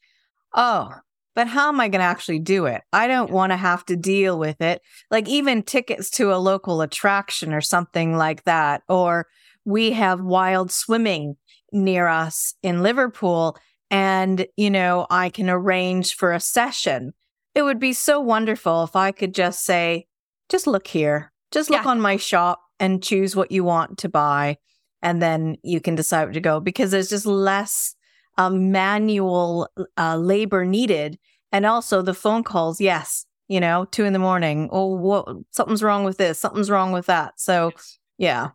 oh, 0.54 0.90
but 1.34 1.46
how 1.46 1.68
am 1.68 1.78
I 1.80 1.88
going 1.88 2.00
to 2.00 2.06
actually 2.06 2.38
do 2.38 2.64
it? 2.64 2.80
I 2.94 3.06
don't 3.06 3.30
want 3.30 3.52
to 3.52 3.58
have 3.58 3.84
to 3.86 3.96
deal 3.96 4.38
with 4.38 4.58
it. 4.62 4.80
Like 5.10 5.28
even 5.28 5.62
tickets 5.62 6.08
to 6.12 6.32
a 6.32 6.40
local 6.40 6.80
attraction 6.80 7.52
or 7.52 7.60
something 7.60 8.16
like 8.16 8.44
that. 8.44 8.84
Or 8.88 9.26
we 9.66 9.92
have 9.92 10.22
wild 10.22 10.70
swimming 10.70 11.36
near 11.72 12.08
us 12.08 12.54
in 12.62 12.82
Liverpool. 12.82 13.58
And, 13.90 14.46
you 14.56 14.70
know, 14.70 15.06
I 15.10 15.28
can 15.28 15.50
arrange 15.50 16.14
for 16.14 16.32
a 16.32 16.40
session. 16.40 17.12
It 17.54 17.60
would 17.64 17.78
be 17.78 17.92
so 17.92 18.18
wonderful 18.18 18.84
if 18.84 18.96
I 18.96 19.12
could 19.12 19.34
just 19.34 19.62
say, 19.62 20.06
just 20.48 20.66
look 20.66 20.86
here, 20.86 21.34
just 21.50 21.68
look 21.68 21.84
yeah. 21.84 21.90
on 21.90 22.00
my 22.00 22.16
shop 22.16 22.62
and 22.80 23.02
choose 23.02 23.36
what 23.36 23.52
you 23.52 23.62
want 23.62 23.98
to 23.98 24.08
buy 24.08 24.56
and 25.02 25.22
then 25.22 25.56
you 25.62 25.80
can 25.80 25.94
decide 25.94 26.24
where 26.24 26.32
to 26.32 26.40
go 26.40 26.60
because 26.60 26.90
there's 26.90 27.08
just 27.08 27.26
less 27.26 27.94
um, 28.38 28.70
manual 28.72 29.68
uh, 29.96 30.16
labor 30.16 30.64
needed. 30.64 31.18
And 31.52 31.64
also 31.64 32.02
the 32.02 32.14
phone 32.14 32.42
calls, 32.42 32.80
yes, 32.80 33.24
you 33.48 33.60
know, 33.60 33.86
two 33.90 34.04
in 34.04 34.12
the 34.12 34.18
morning. 34.18 34.68
Oh, 34.72 34.94
what? 34.94 35.28
Something's 35.50 35.82
wrong 35.82 36.04
with 36.04 36.18
this. 36.18 36.38
Something's 36.38 36.70
wrong 36.70 36.92
with 36.92 37.06
that. 37.06 37.34
So, 37.40 37.72
yeah, 38.18 38.48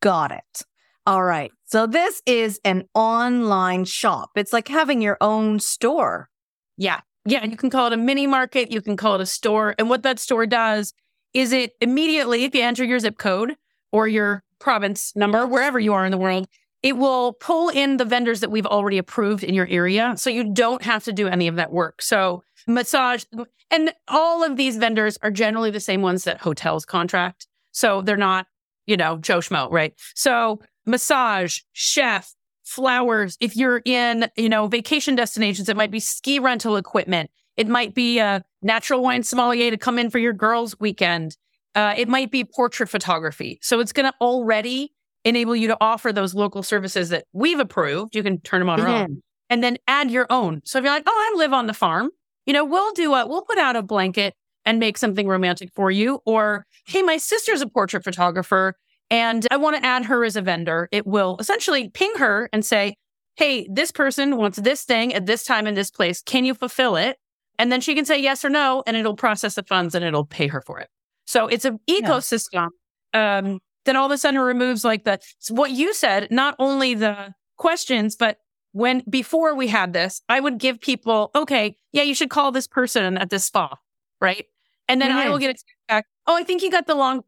got 0.00 0.32
it. 0.32 0.62
All 1.06 1.22
right. 1.22 1.52
So 1.66 1.86
this 1.86 2.20
is 2.26 2.60
an 2.64 2.84
online 2.94 3.84
shop. 3.84 4.30
It's 4.34 4.52
like 4.52 4.68
having 4.68 5.00
your 5.00 5.16
own 5.20 5.60
store. 5.60 6.28
Yeah. 6.76 7.00
yeah, 7.24 7.44
you 7.44 7.56
can 7.56 7.70
call 7.70 7.86
it 7.88 7.92
a 7.92 7.96
mini 7.96 8.26
market, 8.26 8.70
you 8.70 8.80
can 8.80 8.96
call 8.96 9.14
it 9.16 9.20
a 9.20 9.26
store. 9.26 9.74
And 9.78 9.88
what 9.88 10.02
that 10.02 10.18
store 10.18 10.46
does 10.46 10.92
is 11.32 11.52
it 11.52 11.72
immediately, 11.80 12.44
if 12.44 12.54
you 12.54 12.62
enter 12.62 12.84
your 12.84 12.98
zip 12.98 13.18
code 13.18 13.56
or 13.92 14.08
your 14.08 14.42
province 14.66 15.14
number, 15.14 15.46
wherever 15.46 15.78
you 15.78 15.92
are 15.92 16.04
in 16.04 16.10
the 16.10 16.18
world, 16.18 16.48
it 16.82 16.96
will 16.96 17.34
pull 17.34 17.68
in 17.68 17.98
the 17.98 18.04
vendors 18.04 18.40
that 18.40 18.50
we've 18.50 18.66
already 18.66 18.98
approved 18.98 19.44
in 19.44 19.54
your 19.54 19.68
area. 19.68 20.14
So 20.16 20.28
you 20.28 20.52
don't 20.52 20.82
have 20.82 21.04
to 21.04 21.12
do 21.12 21.28
any 21.28 21.46
of 21.46 21.54
that 21.54 21.70
work. 21.70 22.02
So 22.02 22.42
massage 22.66 23.22
and 23.70 23.94
all 24.08 24.42
of 24.42 24.56
these 24.56 24.76
vendors 24.76 25.18
are 25.22 25.30
generally 25.30 25.70
the 25.70 25.78
same 25.78 26.02
ones 26.02 26.24
that 26.24 26.40
hotels 26.40 26.84
contract. 26.84 27.46
So 27.70 28.02
they're 28.02 28.16
not, 28.16 28.48
you 28.86 28.96
know, 28.96 29.18
Joe 29.18 29.38
Schmo, 29.38 29.70
right? 29.70 29.94
So 30.16 30.60
massage, 30.84 31.60
chef, 31.72 32.34
flowers. 32.64 33.36
If 33.38 33.54
you're 33.54 33.82
in, 33.84 34.28
you 34.36 34.48
know, 34.48 34.66
vacation 34.66 35.14
destinations, 35.14 35.68
it 35.68 35.76
might 35.76 35.92
be 35.92 36.00
ski 36.00 36.40
rental 36.40 36.74
equipment. 36.74 37.30
It 37.56 37.68
might 37.68 37.94
be 37.94 38.18
a 38.18 38.44
natural 38.62 39.00
wine 39.00 39.22
sommelier 39.22 39.70
to 39.70 39.76
come 39.76 39.96
in 39.96 40.10
for 40.10 40.18
your 40.18 40.32
girls' 40.32 40.80
weekend. 40.80 41.36
Uh, 41.76 41.94
it 41.96 42.08
might 42.08 42.32
be 42.32 42.42
portrait 42.42 42.88
photography. 42.88 43.60
So 43.62 43.78
it's 43.78 43.92
going 43.92 44.10
to 44.10 44.14
already 44.20 44.92
enable 45.24 45.54
you 45.54 45.68
to 45.68 45.76
offer 45.80 46.12
those 46.12 46.34
local 46.34 46.62
services 46.62 47.10
that 47.10 47.26
we've 47.32 47.60
approved. 47.60 48.16
You 48.16 48.22
can 48.22 48.40
turn 48.40 48.60
them 48.60 48.70
on 48.70 48.80
mm-hmm. 48.80 48.88
or 48.88 49.02
off 49.02 49.08
and 49.50 49.62
then 49.62 49.76
add 49.86 50.10
your 50.10 50.26
own. 50.30 50.62
So 50.64 50.78
if 50.78 50.84
you're 50.84 50.92
like, 50.92 51.04
oh, 51.06 51.32
I 51.34 51.38
live 51.38 51.52
on 51.52 51.66
the 51.66 51.74
farm, 51.74 52.10
you 52.46 52.52
know, 52.52 52.64
we'll 52.64 52.92
do 52.92 53.14
a, 53.14 53.26
we'll 53.26 53.42
put 53.42 53.58
out 53.58 53.76
a 53.76 53.82
blanket 53.82 54.34
and 54.64 54.80
make 54.80 54.98
something 54.98 55.28
romantic 55.28 55.70
for 55.74 55.90
you. 55.90 56.20
Or, 56.24 56.64
hey, 56.86 57.02
my 57.02 57.18
sister's 57.18 57.60
a 57.60 57.68
portrait 57.68 58.04
photographer 58.04 58.74
and 59.10 59.46
I 59.50 59.56
want 59.56 59.76
to 59.76 59.86
add 59.86 60.06
her 60.06 60.24
as 60.24 60.34
a 60.34 60.42
vendor. 60.42 60.88
It 60.90 61.06
will 61.06 61.36
essentially 61.38 61.90
ping 61.90 62.14
her 62.16 62.48
and 62.52 62.64
say, 62.64 62.96
hey, 63.36 63.68
this 63.70 63.92
person 63.92 64.36
wants 64.36 64.58
this 64.58 64.84
thing 64.84 65.12
at 65.14 65.26
this 65.26 65.44
time 65.44 65.66
in 65.66 65.74
this 65.74 65.90
place. 65.90 66.22
Can 66.22 66.44
you 66.44 66.54
fulfill 66.54 66.96
it? 66.96 67.18
And 67.58 67.70
then 67.70 67.80
she 67.80 67.94
can 67.94 68.04
say 68.04 68.20
yes 68.20 68.44
or 68.44 68.50
no, 68.50 68.82
and 68.86 68.96
it'll 68.96 69.16
process 69.16 69.54
the 69.54 69.62
funds 69.62 69.94
and 69.94 70.04
it'll 70.04 70.24
pay 70.24 70.46
her 70.48 70.60
for 70.60 70.78
it. 70.78 70.88
So 71.26 71.46
it's 71.46 71.64
an 71.64 71.78
ecosystem. 71.88 72.68
Yeah. 73.14 73.38
Um, 73.38 73.60
then 73.84 73.96
all 73.96 74.06
of 74.06 74.12
a 74.12 74.18
sudden 74.18 74.40
it 74.40 74.44
removes 74.44 74.84
like 74.84 75.04
the 75.04 75.18
what 75.50 75.70
you 75.70 75.94
said, 75.94 76.28
not 76.30 76.56
only 76.58 76.94
the 76.94 77.34
questions, 77.56 78.16
but 78.16 78.38
when 78.72 79.02
before 79.08 79.54
we 79.54 79.68
had 79.68 79.92
this, 79.92 80.20
I 80.28 80.40
would 80.40 80.58
give 80.58 80.80
people, 80.80 81.30
okay, 81.34 81.76
yeah, 81.92 82.02
you 82.02 82.14
should 82.14 82.30
call 82.30 82.52
this 82.52 82.66
person 82.66 83.16
at 83.16 83.30
this 83.30 83.44
spa, 83.44 83.74
right? 84.20 84.44
And 84.88 85.00
then 85.00 85.10
I 85.10 85.28
will 85.28 85.38
get 85.38 85.50
it 85.50 85.62
back. 85.88 86.06
Oh, 86.26 86.36
I 86.36 86.44
think 86.44 86.62
you 86.62 86.70
got 86.70 86.86
the 86.86 86.94
long, 86.94 87.22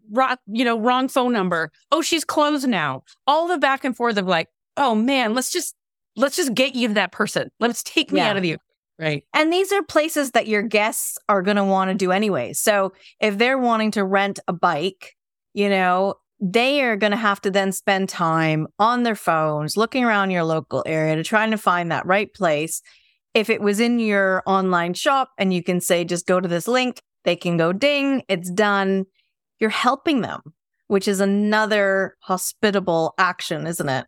you 0.46 0.64
know, 0.64 0.78
wrong 0.78 1.08
phone 1.08 1.32
number. 1.32 1.72
Oh, 1.90 2.02
she's 2.02 2.24
closed 2.24 2.68
now. 2.68 3.02
All 3.26 3.48
the 3.48 3.58
back 3.58 3.84
and 3.84 3.96
forth 3.96 4.16
of 4.16 4.26
like, 4.26 4.48
oh 4.76 4.94
man, 4.94 5.34
let's 5.34 5.50
just 5.50 5.74
let's 6.16 6.36
just 6.36 6.54
get 6.54 6.74
you 6.74 6.88
to 6.88 6.94
that 6.94 7.12
person. 7.12 7.50
Let's 7.60 7.82
take 7.82 8.12
me 8.12 8.20
yeah. 8.20 8.30
out 8.30 8.36
of 8.36 8.44
you. 8.44 8.58
Right. 8.98 9.24
And 9.32 9.52
these 9.52 9.72
are 9.72 9.82
places 9.82 10.32
that 10.32 10.48
your 10.48 10.62
guests 10.62 11.18
are 11.28 11.42
going 11.42 11.56
to 11.56 11.64
want 11.64 11.90
to 11.90 11.94
do 11.94 12.10
anyway. 12.10 12.52
So 12.52 12.92
if 13.20 13.38
they're 13.38 13.58
wanting 13.58 13.92
to 13.92 14.04
rent 14.04 14.40
a 14.48 14.52
bike, 14.52 15.14
you 15.54 15.68
know, 15.68 16.14
they 16.40 16.82
are 16.82 16.96
going 16.96 17.12
to 17.12 17.16
have 17.16 17.40
to 17.42 17.50
then 17.50 17.72
spend 17.72 18.08
time 18.08 18.66
on 18.78 19.02
their 19.02 19.14
phones 19.14 19.76
looking 19.76 20.04
around 20.04 20.30
your 20.30 20.44
local 20.44 20.82
area 20.86 21.16
to 21.16 21.24
trying 21.24 21.50
to 21.52 21.58
find 21.58 21.90
that 21.90 22.06
right 22.06 22.32
place. 22.32 22.82
If 23.34 23.50
it 23.50 23.60
was 23.60 23.78
in 23.78 23.98
your 23.98 24.42
online 24.46 24.94
shop 24.94 25.30
and 25.38 25.52
you 25.52 25.62
can 25.62 25.80
say, 25.80 26.04
just 26.04 26.26
go 26.26 26.40
to 26.40 26.48
this 26.48 26.66
link, 26.66 27.00
they 27.24 27.36
can 27.36 27.56
go 27.56 27.72
ding, 27.72 28.22
it's 28.28 28.50
done. 28.50 29.04
You're 29.60 29.70
helping 29.70 30.22
them, 30.22 30.40
which 30.86 31.06
is 31.06 31.20
another 31.20 32.16
hospitable 32.20 33.14
action, 33.18 33.66
isn't 33.66 33.88
it? 33.88 34.06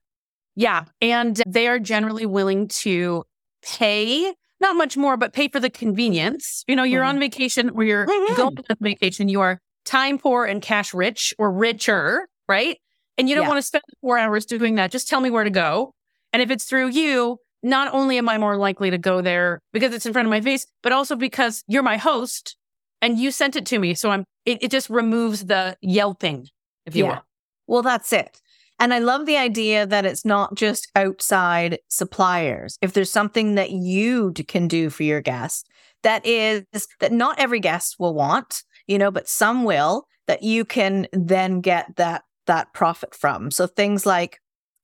Yeah. 0.57 0.85
And 1.01 1.41
they 1.47 1.69
are 1.69 1.79
generally 1.79 2.27
willing 2.27 2.69
to 2.69 3.25
pay, 3.63 4.33
not 4.61 4.77
much 4.77 4.97
more, 4.97 5.17
but 5.17 5.33
pay 5.33 5.49
for 5.49 5.61
the 5.61 5.71
convenience. 5.71 6.65
You 6.69 6.77
know, 6.77 6.83
you're 6.83 7.03
mm-hmm. 7.03 7.17
on 7.17 7.21
vacation 7.21 7.71
or 7.71 7.85
you're 7.85 8.07
mm-hmm. 8.07 8.35
going 8.35 8.59
on 8.69 8.77
vacation, 8.81 9.29
you 9.29 9.41
are 9.41 9.59
time 9.85 10.19
poor 10.19 10.45
and 10.45 10.61
cash 10.61 10.93
rich 10.93 11.35
or 11.39 11.51
richer, 11.51 12.29
right? 12.49 12.79
And 13.19 13.29
you 13.29 13.35
don't 13.35 13.45
yeah. 13.45 13.49
want 13.49 13.59
to 13.59 13.67
spend 13.67 13.85
four 14.01 14.19
hours 14.19 14.47
doing 14.47 14.77
that. 14.77 14.91
Just 14.91 15.09
tell 15.09 15.21
me 15.21 15.31
where 15.31 15.45
to 15.45 15.51
go. 15.51 15.93
And 16.33 16.43
if 16.43 16.51
it's 16.51 16.65
through 16.65 16.89
you, 16.89 17.39
not 17.63 17.93
only 17.93 18.17
am 18.19 18.29
I 18.29 18.39
more 18.39 18.57
likely 18.57 18.91
to 18.91 18.99
go 18.99 19.21
there 19.21 19.61
because 19.73 19.93
it's 19.93 20.07
in 20.07 20.13
front 20.13 20.27
of 20.27 20.31
my 20.31 20.41
face, 20.41 20.67
but 20.83 20.93
also 20.93 21.17
because 21.17 21.63
you're 21.67 21.83
my 21.83 21.97
host 21.97 22.57
and 23.03 23.19
you 23.19 23.31
sent 23.31 23.57
it 23.57 23.67
to 23.67 23.79
me. 23.79 23.95
So 23.95 24.11
I'm, 24.11 24.25
it, 24.47 24.63
it 24.63 24.71
just 24.71 24.89
removes 24.89 25.47
the 25.47 25.77
yelping, 25.83 26.49
if 26.87 26.97
you 26.97 27.05
yeah. 27.05 27.11
will. 27.11 27.23
Well, 27.67 27.83
that's 27.83 28.13
it. 28.13 28.41
And 28.81 28.95
I 28.95 28.99
love 28.99 29.27
the 29.27 29.37
idea 29.37 29.87
that 29.87 30.07
it's 30.07 30.25
not 30.25 30.55
just 30.55 30.91
outside 30.97 31.79
suppliers. 31.89 32.79
If 32.81 32.95
there's 32.95 33.11
something 33.11 33.55
that 33.55 33.71
you 33.71 34.33
can 34.49 34.67
do 34.67 34.89
for 34.91 35.03
your 35.03 35.21
guest 35.21 35.69
that 36.03 36.25
is 36.25 36.65
that 37.01 37.13
not 37.13 37.39
every 37.39 37.61
guest 37.61 37.97
will 37.99 38.15
want, 38.15 38.63
you 38.87 38.99
know, 38.99 39.11
but 39.11 39.29
some 39.29 39.65
will 39.65 40.07
that 40.27 40.43
you 40.43 40.65
can 40.65 41.07
then 41.13 41.61
get 41.61 41.97
that 41.97 42.23
that 42.47 42.73
profit 42.73 43.15
from. 43.15 43.51
So 43.51 43.67
things 43.67 44.07
like 44.07 44.41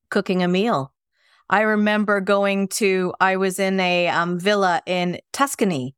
cooking 0.09 0.43
a 0.43 0.47
meal. 0.47 0.93
I 1.49 1.61
remember 1.61 2.21
going 2.21 2.67
to 2.69 3.13
I 3.19 3.37
was 3.37 3.57
in 3.57 3.79
a 3.79 4.09
um, 4.09 4.39
villa 4.39 4.81
in 4.85 5.19
Tuscany 5.33 5.95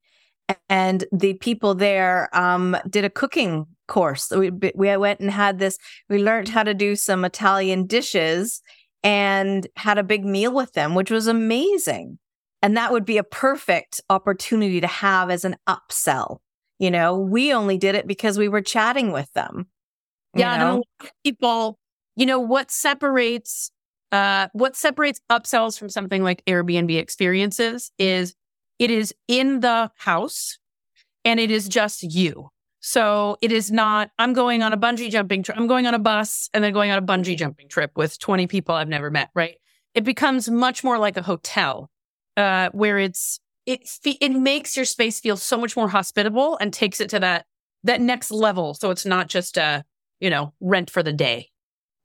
and 0.69 1.03
the 1.11 1.33
people 1.35 1.75
there 1.75 2.29
um, 2.33 2.77
did 2.89 3.05
a 3.05 3.09
cooking 3.09 3.67
course. 3.89 4.31
We 4.31 4.51
we 4.75 4.95
went 4.95 5.19
and 5.19 5.29
had 5.29 5.59
this. 5.59 5.77
We 6.07 6.23
learned 6.23 6.47
how 6.47 6.63
to 6.63 6.73
do 6.73 6.95
some 6.95 7.25
Italian 7.25 7.85
dishes 7.87 8.61
and 9.03 9.67
had 9.75 9.97
a 9.97 10.03
big 10.03 10.23
meal 10.23 10.53
with 10.53 10.73
them, 10.73 10.95
which 10.95 11.11
was 11.11 11.27
amazing. 11.27 12.19
And 12.61 12.77
that 12.77 12.91
would 12.91 13.05
be 13.05 13.17
a 13.17 13.23
perfect 13.23 14.01
opportunity 14.09 14.79
to 14.81 14.87
have 14.87 15.29
as 15.29 15.43
an 15.43 15.55
upsell. 15.67 16.37
You 16.77 16.91
know, 16.91 17.17
we 17.17 17.53
only 17.53 17.77
did 17.77 17.95
it 17.95 18.07
because 18.07 18.37
we 18.37 18.47
were 18.47 18.61
chatting 18.61 19.11
with 19.11 19.31
them. 19.33 19.67
Yeah, 20.35 20.57
know? 20.57 20.83
people, 21.25 21.79
you 22.15 22.25
know, 22.25 22.39
what 22.39 22.71
separates 22.71 23.71
uh 24.11 24.47
what 24.53 24.75
separates 24.75 25.19
upsells 25.31 25.77
from 25.77 25.89
something 25.89 26.23
like 26.23 26.43
Airbnb 26.45 26.97
experiences 26.97 27.91
is 27.99 28.33
it 28.79 28.89
is 28.89 29.13
in 29.27 29.59
the 29.59 29.91
house 29.97 30.57
and 31.25 31.39
it 31.39 31.51
is 31.51 31.67
just 31.67 32.01
you. 32.03 32.49
So 32.89 33.37
it 33.39 33.51
is 33.51 33.69
not, 33.69 34.09
I'm 34.17 34.33
going 34.33 34.63
on 34.63 34.73
a 34.73 34.77
bungee 34.77 35.11
jumping 35.11 35.43
trip. 35.43 35.55
I'm 35.55 35.67
going 35.67 35.85
on 35.85 35.93
a 35.93 35.99
bus 35.99 36.49
and 36.55 36.63
then 36.63 36.73
going 36.73 36.89
on 36.89 36.97
a 36.97 37.05
bungee 37.05 37.37
jumping 37.37 37.67
trip 37.69 37.91
with 37.95 38.17
20 38.17 38.47
people 38.47 38.73
I've 38.73 38.87
never 38.87 39.11
met, 39.11 39.29
right? 39.35 39.57
It 39.93 40.03
becomes 40.03 40.49
much 40.49 40.83
more 40.83 40.97
like 40.97 41.15
a 41.15 41.21
hotel, 41.21 41.91
uh, 42.35 42.69
where 42.71 42.97
it's, 42.97 43.39
it 43.67 43.87
it 44.03 44.31
makes 44.31 44.75
your 44.75 44.85
space 44.85 45.19
feel 45.19 45.37
so 45.37 45.55
much 45.55 45.77
more 45.77 45.87
hospitable 45.87 46.57
and 46.57 46.73
takes 46.73 46.99
it 46.99 47.11
to 47.11 47.19
that 47.19 47.45
that 47.83 48.01
next 48.01 48.31
level. 48.31 48.73
So 48.73 48.89
it's 48.89 49.05
not 49.05 49.27
just 49.27 49.57
a 49.57 49.85
you 50.19 50.31
know 50.31 50.53
rent 50.59 50.89
for 50.89 51.03
the 51.03 51.13
day. 51.13 51.51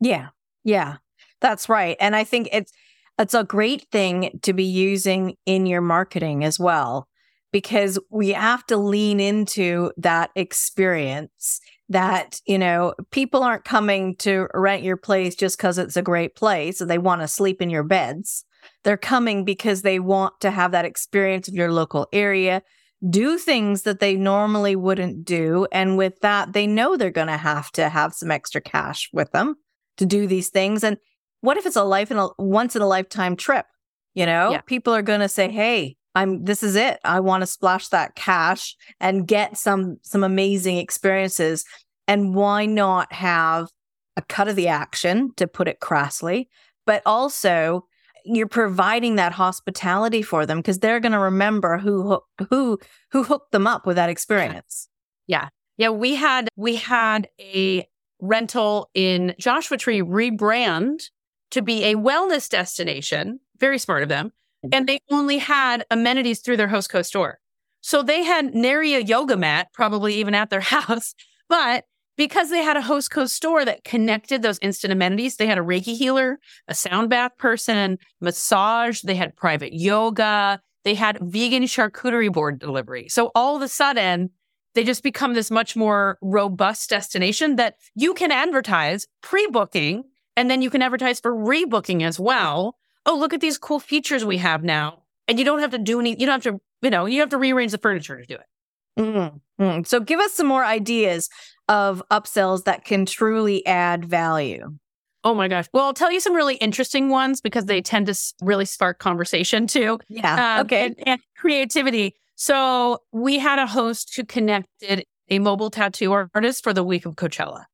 Yeah, 0.00 0.28
yeah, 0.64 0.96
that's 1.40 1.70
right. 1.70 1.96
And 1.98 2.14
I 2.14 2.24
think 2.24 2.50
it's 2.52 2.72
it's 3.18 3.32
a 3.32 3.44
great 3.44 3.86
thing 3.90 4.38
to 4.42 4.52
be 4.52 4.64
using 4.64 5.36
in 5.46 5.64
your 5.64 5.80
marketing 5.80 6.44
as 6.44 6.60
well 6.60 7.08
because 7.54 7.98
we 8.10 8.30
have 8.30 8.66
to 8.66 8.76
lean 8.76 9.20
into 9.20 9.90
that 9.96 10.28
experience 10.34 11.60
that 11.88 12.40
you 12.46 12.58
know 12.58 12.92
people 13.10 13.42
aren't 13.42 13.64
coming 13.64 14.16
to 14.16 14.48
rent 14.52 14.82
your 14.82 14.96
place 14.96 15.34
just 15.34 15.56
because 15.56 15.78
it's 15.78 15.96
a 15.96 16.02
great 16.02 16.34
place 16.34 16.80
and 16.80 16.90
they 16.90 16.98
want 16.98 17.20
to 17.20 17.28
sleep 17.28 17.62
in 17.62 17.70
your 17.70 17.82
beds 17.82 18.44
they're 18.82 18.96
coming 18.96 19.44
because 19.44 19.82
they 19.82 19.98
want 19.98 20.34
to 20.40 20.50
have 20.50 20.72
that 20.72 20.84
experience 20.84 21.48
of 21.48 21.54
your 21.54 21.72
local 21.72 22.06
area, 22.12 22.62
do 23.08 23.38
things 23.38 23.82
that 23.82 24.00
they 24.00 24.16
normally 24.16 24.76
wouldn't 24.76 25.24
do. 25.24 25.66
And 25.72 25.96
with 25.96 26.20
that, 26.20 26.52
they 26.52 26.66
know 26.66 26.96
they're 26.96 27.10
going 27.10 27.28
to 27.28 27.36
have 27.36 27.70
to 27.72 27.88
have 27.88 28.14
some 28.14 28.30
extra 28.30 28.60
cash 28.60 29.08
with 29.12 29.30
them 29.32 29.56
to 29.96 30.06
do 30.06 30.26
these 30.26 30.48
things. 30.48 30.84
And 30.84 30.96
what 31.40 31.56
if 31.56 31.66
it's 31.66 31.76
a 31.76 31.84
life 31.84 32.10
in 32.10 32.18
a 32.18 32.28
once 32.38 32.76
in 32.76 32.82
a 32.82 32.86
lifetime 32.86 33.36
trip? 33.36 33.66
You 34.14 34.26
know, 34.26 34.52
yeah. 34.52 34.60
people 34.60 34.94
are 34.94 35.02
going 35.02 35.20
to 35.20 35.28
say, 35.28 35.50
Hey, 35.50 35.96
I'm, 36.14 36.44
this 36.44 36.62
is 36.62 36.76
it. 36.76 37.00
I 37.04 37.20
want 37.20 37.42
to 37.42 37.46
splash 37.46 37.88
that 37.88 38.14
cash 38.14 38.76
and 39.00 39.26
get 39.26 39.56
some, 39.56 39.98
some 40.02 40.22
amazing 40.22 40.78
experiences. 40.78 41.64
And 42.06 42.34
why 42.34 42.66
not 42.66 43.12
have 43.12 43.68
a 44.16 44.22
cut 44.22 44.48
of 44.48 44.56
the 44.56 44.68
action 44.68 45.32
to 45.36 45.46
put 45.46 45.68
it 45.68 45.80
crassly, 45.80 46.48
but 46.86 47.02
also 47.04 47.86
you're 48.24 48.48
providing 48.48 49.16
that 49.16 49.32
hospitality 49.32 50.22
for 50.22 50.46
them 50.46 50.58
because 50.58 50.78
they're 50.78 51.00
going 51.00 51.12
to 51.12 51.18
remember 51.18 51.78
who 51.78 52.20
who 52.48 52.78
who 53.10 53.22
hooked 53.22 53.52
them 53.52 53.66
up 53.66 53.86
with 53.86 53.96
that 53.96 54.08
experience. 54.08 54.88
Yeah. 55.26 55.48
Yeah, 55.76 55.90
we 55.90 56.14
had 56.14 56.48
we 56.56 56.76
had 56.76 57.28
a 57.40 57.86
rental 58.20 58.90
in 58.94 59.34
Joshua 59.38 59.76
Tree 59.76 60.00
rebrand 60.00 61.02
to 61.50 61.62
be 61.62 61.84
a 61.84 61.96
wellness 61.96 62.48
destination. 62.48 63.40
Very 63.58 63.78
smart 63.78 64.02
of 64.02 64.08
them. 64.08 64.32
And 64.72 64.88
they 64.88 65.00
only 65.10 65.38
had 65.38 65.84
amenities 65.90 66.40
through 66.40 66.56
their 66.56 66.68
host 66.68 66.90
Hostco 66.90 67.04
store. 67.04 67.38
So 67.80 68.02
they 68.02 68.24
had 68.24 68.54
nary 68.54 68.94
a 68.94 69.00
yoga 69.00 69.36
mat, 69.36 69.68
probably 69.72 70.14
even 70.14 70.34
at 70.34 70.50
their 70.50 70.60
house, 70.74 71.14
but 71.48 71.84
because 72.16 72.50
they 72.50 72.62
had 72.62 72.76
a 72.76 72.82
host 72.82 73.10
Hostco 73.10 73.28
store 73.28 73.64
that 73.64 73.84
connected 73.84 74.42
those 74.42 74.58
instant 74.62 74.92
amenities. 74.92 75.36
They 75.36 75.46
had 75.46 75.58
a 75.58 75.62
Reiki 75.62 75.96
healer, 75.96 76.38
a 76.68 76.74
sound 76.74 77.10
bath 77.10 77.32
person, 77.38 77.98
massage, 78.20 79.00
they 79.02 79.16
had 79.16 79.36
private 79.36 79.72
yoga, 79.72 80.60
they 80.84 80.94
had 80.94 81.18
vegan 81.20 81.64
charcuterie 81.64 82.32
board 82.32 82.58
delivery. 82.58 83.08
So 83.08 83.32
all 83.34 83.56
of 83.56 83.62
a 83.62 83.68
sudden, 83.68 84.30
they 84.74 84.84
just 84.84 85.02
become 85.02 85.34
this 85.34 85.50
much 85.50 85.76
more 85.76 86.18
robust 86.20 86.90
destination 86.90 87.56
that 87.56 87.76
you 87.94 88.14
can 88.14 88.30
advertise 88.32 89.06
pre 89.22 89.46
booking 89.46 90.04
and 90.36 90.50
then 90.50 90.62
you 90.62 90.70
can 90.70 90.82
advertise 90.82 91.20
for 91.20 91.32
rebooking 91.32 92.02
as 92.02 92.18
well. 92.18 92.76
Oh, 93.06 93.16
look 93.16 93.34
at 93.34 93.40
these 93.40 93.58
cool 93.58 93.80
features 93.80 94.24
we 94.24 94.38
have 94.38 94.64
now. 94.64 95.02
And 95.28 95.38
you 95.38 95.44
don't 95.44 95.60
have 95.60 95.70
to 95.70 95.78
do 95.78 96.00
any, 96.00 96.10
you 96.10 96.26
don't 96.26 96.44
have 96.44 96.54
to, 96.54 96.60
you 96.82 96.90
know, 96.90 97.06
you 97.06 97.20
have 97.20 97.30
to 97.30 97.38
rearrange 97.38 97.72
the 97.72 97.78
furniture 97.78 98.20
to 98.20 98.26
do 98.26 98.34
it. 98.34 99.00
Mm-hmm. 99.00 99.82
So 99.84 100.00
give 100.00 100.20
us 100.20 100.32
some 100.32 100.46
more 100.46 100.64
ideas 100.64 101.28
of 101.68 102.02
upsells 102.10 102.64
that 102.64 102.84
can 102.84 103.06
truly 103.06 103.64
add 103.66 104.04
value. 104.04 104.76
Oh 105.24 105.34
my 105.34 105.48
gosh. 105.48 105.66
Well, 105.72 105.84
I'll 105.84 105.94
tell 105.94 106.12
you 106.12 106.20
some 106.20 106.34
really 106.34 106.56
interesting 106.56 107.08
ones 107.08 107.40
because 107.40 107.64
they 107.64 107.80
tend 107.80 108.06
to 108.06 108.14
really 108.42 108.66
spark 108.66 108.98
conversation 108.98 109.66
too. 109.66 109.98
Yeah. 110.08 110.58
Um, 110.58 110.66
okay. 110.66 110.86
And, 110.86 111.08
and 111.08 111.20
creativity. 111.36 112.14
So 112.34 112.98
we 113.12 113.38
had 113.38 113.58
a 113.58 113.66
host 113.66 114.14
who 114.14 114.24
connected 114.24 115.06
a 115.30 115.38
mobile 115.38 115.70
tattoo 115.70 116.12
artist 116.12 116.62
for 116.62 116.74
the 116.74 116.84
week 116.84 117.06
of 117.06 117.16
Coachella. 117.16 117.64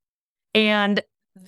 And 0.54 1.02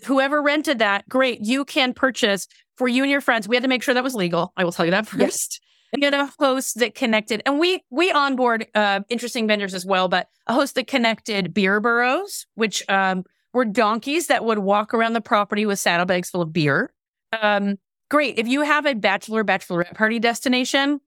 whoever 0.05 0.43
rented 0.43 0.79
that, 0.79 1.09
great, 1.09 1.41
you 1.43 1.65
can 1.65 1.95
purchase 1.95 2.49
for 2.77 2.89
you 2.89 3.03
and 3.03 3.11
your 3.11 3.21
friends. 3.21 3.47
We 3.49 3.57
had 3.57 3.63
to 3.63 3.69
make 3.69 3.83
sure 3.83 3.95
that 3.95 4.05
was 4.05 4.15
legal. 4.15 4.53
I 4.57 4.65
will 4.65 4.73
tell 4.73 4.85
you 4.85 4.91
that 4.91 5.07
first. 5.07 5.21
Yes. 5.21 5.61
We 5.95 6.05
had 6.05 6.15
a 6.15 6.33
host 6.39 6.79
that 6.79 6.95
connected, 6.95 7.43
and 7.45 7.59
we 7.59 7.85
we 7.91 8.11
onboard 8.11 8.67
uh, 8.75 9.01
interesting 9.11 9.47
vendors 9.47 9.75
as 9.75 9.85
well. 9.85 10.09
But 10.09 10.29
a 10.47 10.55
host 10.55 10.75
that 10.77 10.87
connected 10.87 11.53
beer 11.53 11.81
burros, 11.81 12.47
which 12.55 12.83
um, 12.89 13.25
were 13.53 13.67
donkeys 13.67 14.29
that 14.29 14.43
would 14.45 14.61
walk 14.61 14.95
around 14.95 15.13
the 15.13 15.21
property 15.21 15.67
with 15.67 15.79
saddlebags 15.79 16.31
full 16.31 16.41
of 16.41 16.51
beer. 16.51 16.95
Um, 17.39 17.77
great. 18.11 18.39
If 18.39 18.49
you 18.49 18.63
have 18.63 18.87
a 18.87 18.95
bachelor 18.95 19.45
bachelorette 19.45 19.95
party 19.95 20.19
destination, 20.19 21.01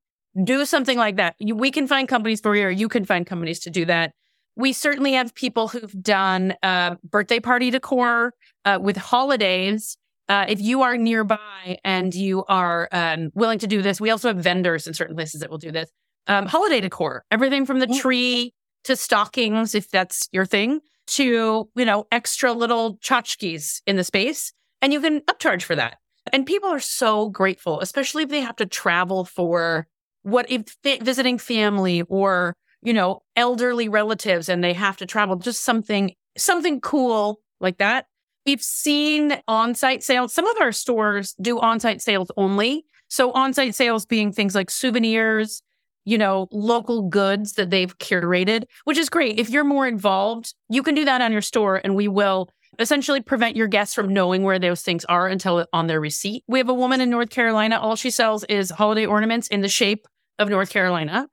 do 0.44 0.66
something 0.66 1.00
like 1.00 1.16
that. 1.16 1.36
You, 1.40 1.56
we 1.56 1.72
can 1.72 1.88
find 1.88 2.08
companies 2.08 2.42
for 2.42 2.56
you, 2.56 2.66
or 2.66 2.70
you 2.70 2.88
can 2.88 3.06
find 3.06 3.26
companies 3.26 3.60
to 3.62 3.72
do 3.72 3.86
that. 3.86 4.14
We 4.56 4.74
certainly 4.74 5.14
have 5.14 5.36
people 5.36 5.68
who've 5.68 6.02
done 6.02 6.56
uh, 6.64 6.96
birthday 7.04 7.40
party 7.40 7.72
decor 7.72 8.34
uh, 8.64 8.80
with 8.82 8.98
holidays. 8.98 9.98
Uh, 10.28 10.46
if 10.48 10.62
you 10.62 10.82
are 10.82 10.98
nearby 10.98 11.78
and 11.84 12.16
you 12.16 12.46
are 12.46 12.88
um, 12.92 13.32
willing 13.36 13.60
to 13.60 13.68
do 13.68 13.82
this, 13.82 14.02
we 14.02 14.10
also 14.10 14.30
have 14.30 14.38
vendors 14.38 14.88
in 14.88 14.94
certain 14.94 15.16
places 15.16 15.42
that 15.42 15.50
will 15.50 15.58
do 15.58 15.72
this. 15.72 15.90
Um, 16.28 16.48
holiday 16.48 16.82
decor, 16.82 17.24
everything 17.30 17.66
from 17.66 17.80
the 17.80 17.88
tree 17.88 18.54
to 18.86 18.96
stockings, 18.96 19.76
if 19.76 19.92
that's 19.92 20.28
your 20.32 20.46
thing, 20.46 20.80
to 21.08 21.70
you 21.76 21.86
know 21.86 22.08
extra 22.12 22.54
little 22.54 22.98
tchotchkes 22.98 23.82
in 23.86 23.96
the 23.96 24.04
space, 24.04 24.54
and 24.82 24.92
you 24.92 25.02
can 25.02 25.22
upcharge 25.22 25.64
for 25.64 25.76
that. 25.76 25.98
And 26.34 26.46
people 26.46 26.70
are 26.70 26.80
so 26.80 27.30
grateful, 27.30 27.80
especially 27.82 28.24
if 28.24 28.30
they 28.30 28.42
have 28.42 28.56
to 28.56 28.66
travel 28.66 29.26
for 29.26 29.88
what 30.24 30.50
if 30.50 30.76
visiting 30.84 31.38
family 31.38 32.02
or 32.04 32.56
you 32.86 32.94
know 32.94 33.22
elderly 33.36 33.90
relatives 33.90 34.48
and 34.48 34.64
they 34.64 34.74
have 34.74 34.98
to 34.98 35.06
travel. 35.06 35.36
Just 35.36 35.64
something 35.64 36.14
something 36.38 36.80
cool 36.82 37.40
like 37.60 37.78
that 37.78 38.06
We've 38.46 38.62
seen 38.62 39.42
on 39.48 39.74
site 39.74 40.04
sales. 40.04 40.32
Some 40.32 40.46
of 40.46 40.58
our 40.62 40.72
stores 40.72 41.34
do 41.42 41.60
on 41.60 41.80
site 41.80 42.02
sales 42.02 42.30
only. 42.38 42.86
So, 43.08 43.32
on 43.32 43.54
site 43.54 43.74
sales 43.74 44.06
being 44.06 44.32
things 44.32 44.54
like 44.54 44.70
souvenirs, 44.70 45.64
you 46.06 46.18
know, 46.18 46.48
local 46.52 47.10
goods 47.10 47.54
that 47.54 47.72
they've 47.72 47.98
curated, 47.98 48.66
which 48.84 49.00
is 49.00 49.10
great. 49.10 49.40
If 49.40 49.50
you're 49.50 49.64
more 49.64 49.88
involved, 49.88 50.54
you 50.70 50.84
can 50.84 50.94
do 50.94 51.06
that 51.06 51.22
on 51.22 51.32
your 51.32 51.42
store 51.42 51.82
and 51.84 51.96
we 51.96 52.08
will 52.08 52.50
essentially 52.78 53.22
prevent 53.22 53.56
your 53.56 53.68
guests 53.68 53.96
from 53.96 54.14
knowing 54.14 54.44
where 54.44 54.60
those 54.60 54.82
things 54.82 55.06
are 55.06 55.28
until 55.28 55.66
on 55.74 55.88
their 55.88 56.02
receipt. 56.02 56.44
We 56.48 56.60
have 56.60 56.70
a 56.70 56.74
woman 56.74 57.02
in 57.02 57.10
North 57.10 57.30
Carolina. 57.30 57.80
All 57.80 57.96
she 57.96 58.12
sells 58.12 58.44
is 58.44 58.70
holiday 58.70 59.06
ornaments 59.06 59.48
in 59.48 59.62
the 59.62 59.70
shape 59.70 60.08
of 60.38 60.50
North 60.50 60.70
Carolina. 60.70 61.30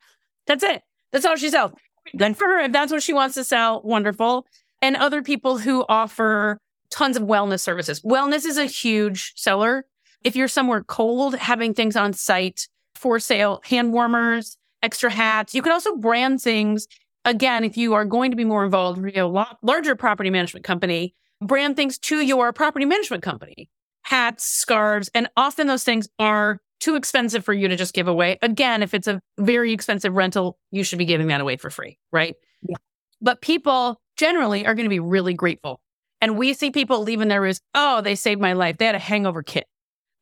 That's 0.46 0.62
it. 0.62 0.82
That's 1.12 1.24
all 1.24 1.36
she 1.36 1.50
sells. 1.50 1.72
Good 2.16 2.36
for 2.36 2.46
her. 2.46 2.60
If 2.60 2.72
that's 2.72 2.92
what 2.92 3.02
she 3.02 3.12
wants 3.12 3.34
to 3.36 3.44
sell, 3.44 3.80
wonderful. 3.82 4.46
And 4.80 4.96
other 4.96 5.22
people 5.22 5.58
who 5.58 5.84
offer 5.88 6.58
tons 6.90 7.16
of 7.16 7.22
wellness 7.22 7.60
services. 7.60 8.00
Wellness 8.02 8.44
is 8.44 8.58
a 8.58 8.66
huge 8.66 9.32
seller. 9.36 9.86
If 10.24 10.36
you're 10.36 10.48
somewhere 10.48 10.82
cold, 10.82 11.36
having 11.36 11.74
things 11.74 11.96
on 11.96 12.12
site 12.12 12.68
for 12.94 13.18
sale, 13.18 13.60
hand 13.64 13.92
warmers, 13.92 14.56
extra 14.82 15.10
hats. 15.10 15.54
You 15.54 15.62
can 15.62 15.72
also 15.72 15.96
brand 15.96 16.40
things. 16.40 16.86
Again, 17.24 17.64
if 17.64 17.76
you 17.76 17.94
are 17.94 18.04
going 18.04 18.30
to 18.30 18.36
be 18.36 18.44
more 18.44 18.64
involved, 18.64 19.00
know, 19.14 19.36
a 19.36 19.56
larger 19.62 19.94
property 19.94 20.30
management 20.30 20.64
company, 20.64 21.14
brand 21.40 21.76
things 21.76 21.98
to 21.98 22.20
your 22.20 22.52
property 22.52 22.84
management 22.84 23.22
company, 23.22 23.68
hats, 24.02 24.44
scarves, 24.44 25.08
and 25.14 25.28
often 25.36 25.66
those 25.66 25.84
things 25.84 26.08
are 26.18 26.60
too 26.82 26.96
expensive 26.96 27.44
for 27.44 27.52
you 27.52 27.68
to 27.68 27.76
just 27.76 27.94
give 27.94 28.08
away. 28.08 28.38
Again, 28.42 28.82
if 28.82 28.92
it's 28.92 29.06
a 29.06 29.20
very 29.38 29.72
expensive 29.72 30.14
rental, 30.14 30.58
you 30.72 30.82
should 30.82 30.98
be 30.98 31.04
giving 31.04 31.28
that 31.28 31.40
away 31.40 31.56
for 31.56 31.70
free, 31.70 31.96
right? 32.10 32.34
Yeah. 32.68 32.76
But 33.20 33.40
people 33.40 34.00
generally 34.16 34.66
are 34.66 34.74
going 34.74 34.84
to 34.84 34.90
be 34.90 34.98
really 34.98 35.32
grateful 35.32 35.80
and 36.20 36.36
we 36.36 36.54
see 36.54 36.70
people 36.70 37.02
leaving 37.02 37.28
their 37.28 37.40
rooms. 37.40 37.60
Oh, 37.74 38.00
they 38.00 38.16
saved 38.16 38.40
my 38.40 38.52
life. 38.52 38.78
They 38.78 38.86
had 38.86 38.96
a 38.96 39.00
hangover 39.00 39.42
kit. 39.42 39.66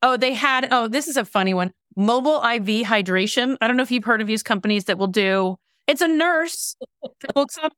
Oh, 0.02 0.16
they 0.16 0.34
had, 0.34 0.68
oh, 0.70 0.86
this 0.86 1.08
is 1.08 1.16
a 1.16 1.24
funny 1.24 1.54
one. 1.54 1.72
Mobile 1.96 2.36
IV 2.36 2.86
hydration. 2.86 3.56
I 3.60 3.66
don't 3.66 3.76
know 3.76 3.82
if 3.82 3.90
you've 3.90 4.04
heard 4.04 4.20
of 4.20 4.26
these 4.26 4.42
companies 4.42 4.84
that 4.84 4.98
will 4.98 5.06
do, 5.06 5.56
it's 5.86 6.02
a 6.02 6.08
nurse. 6.08 6.76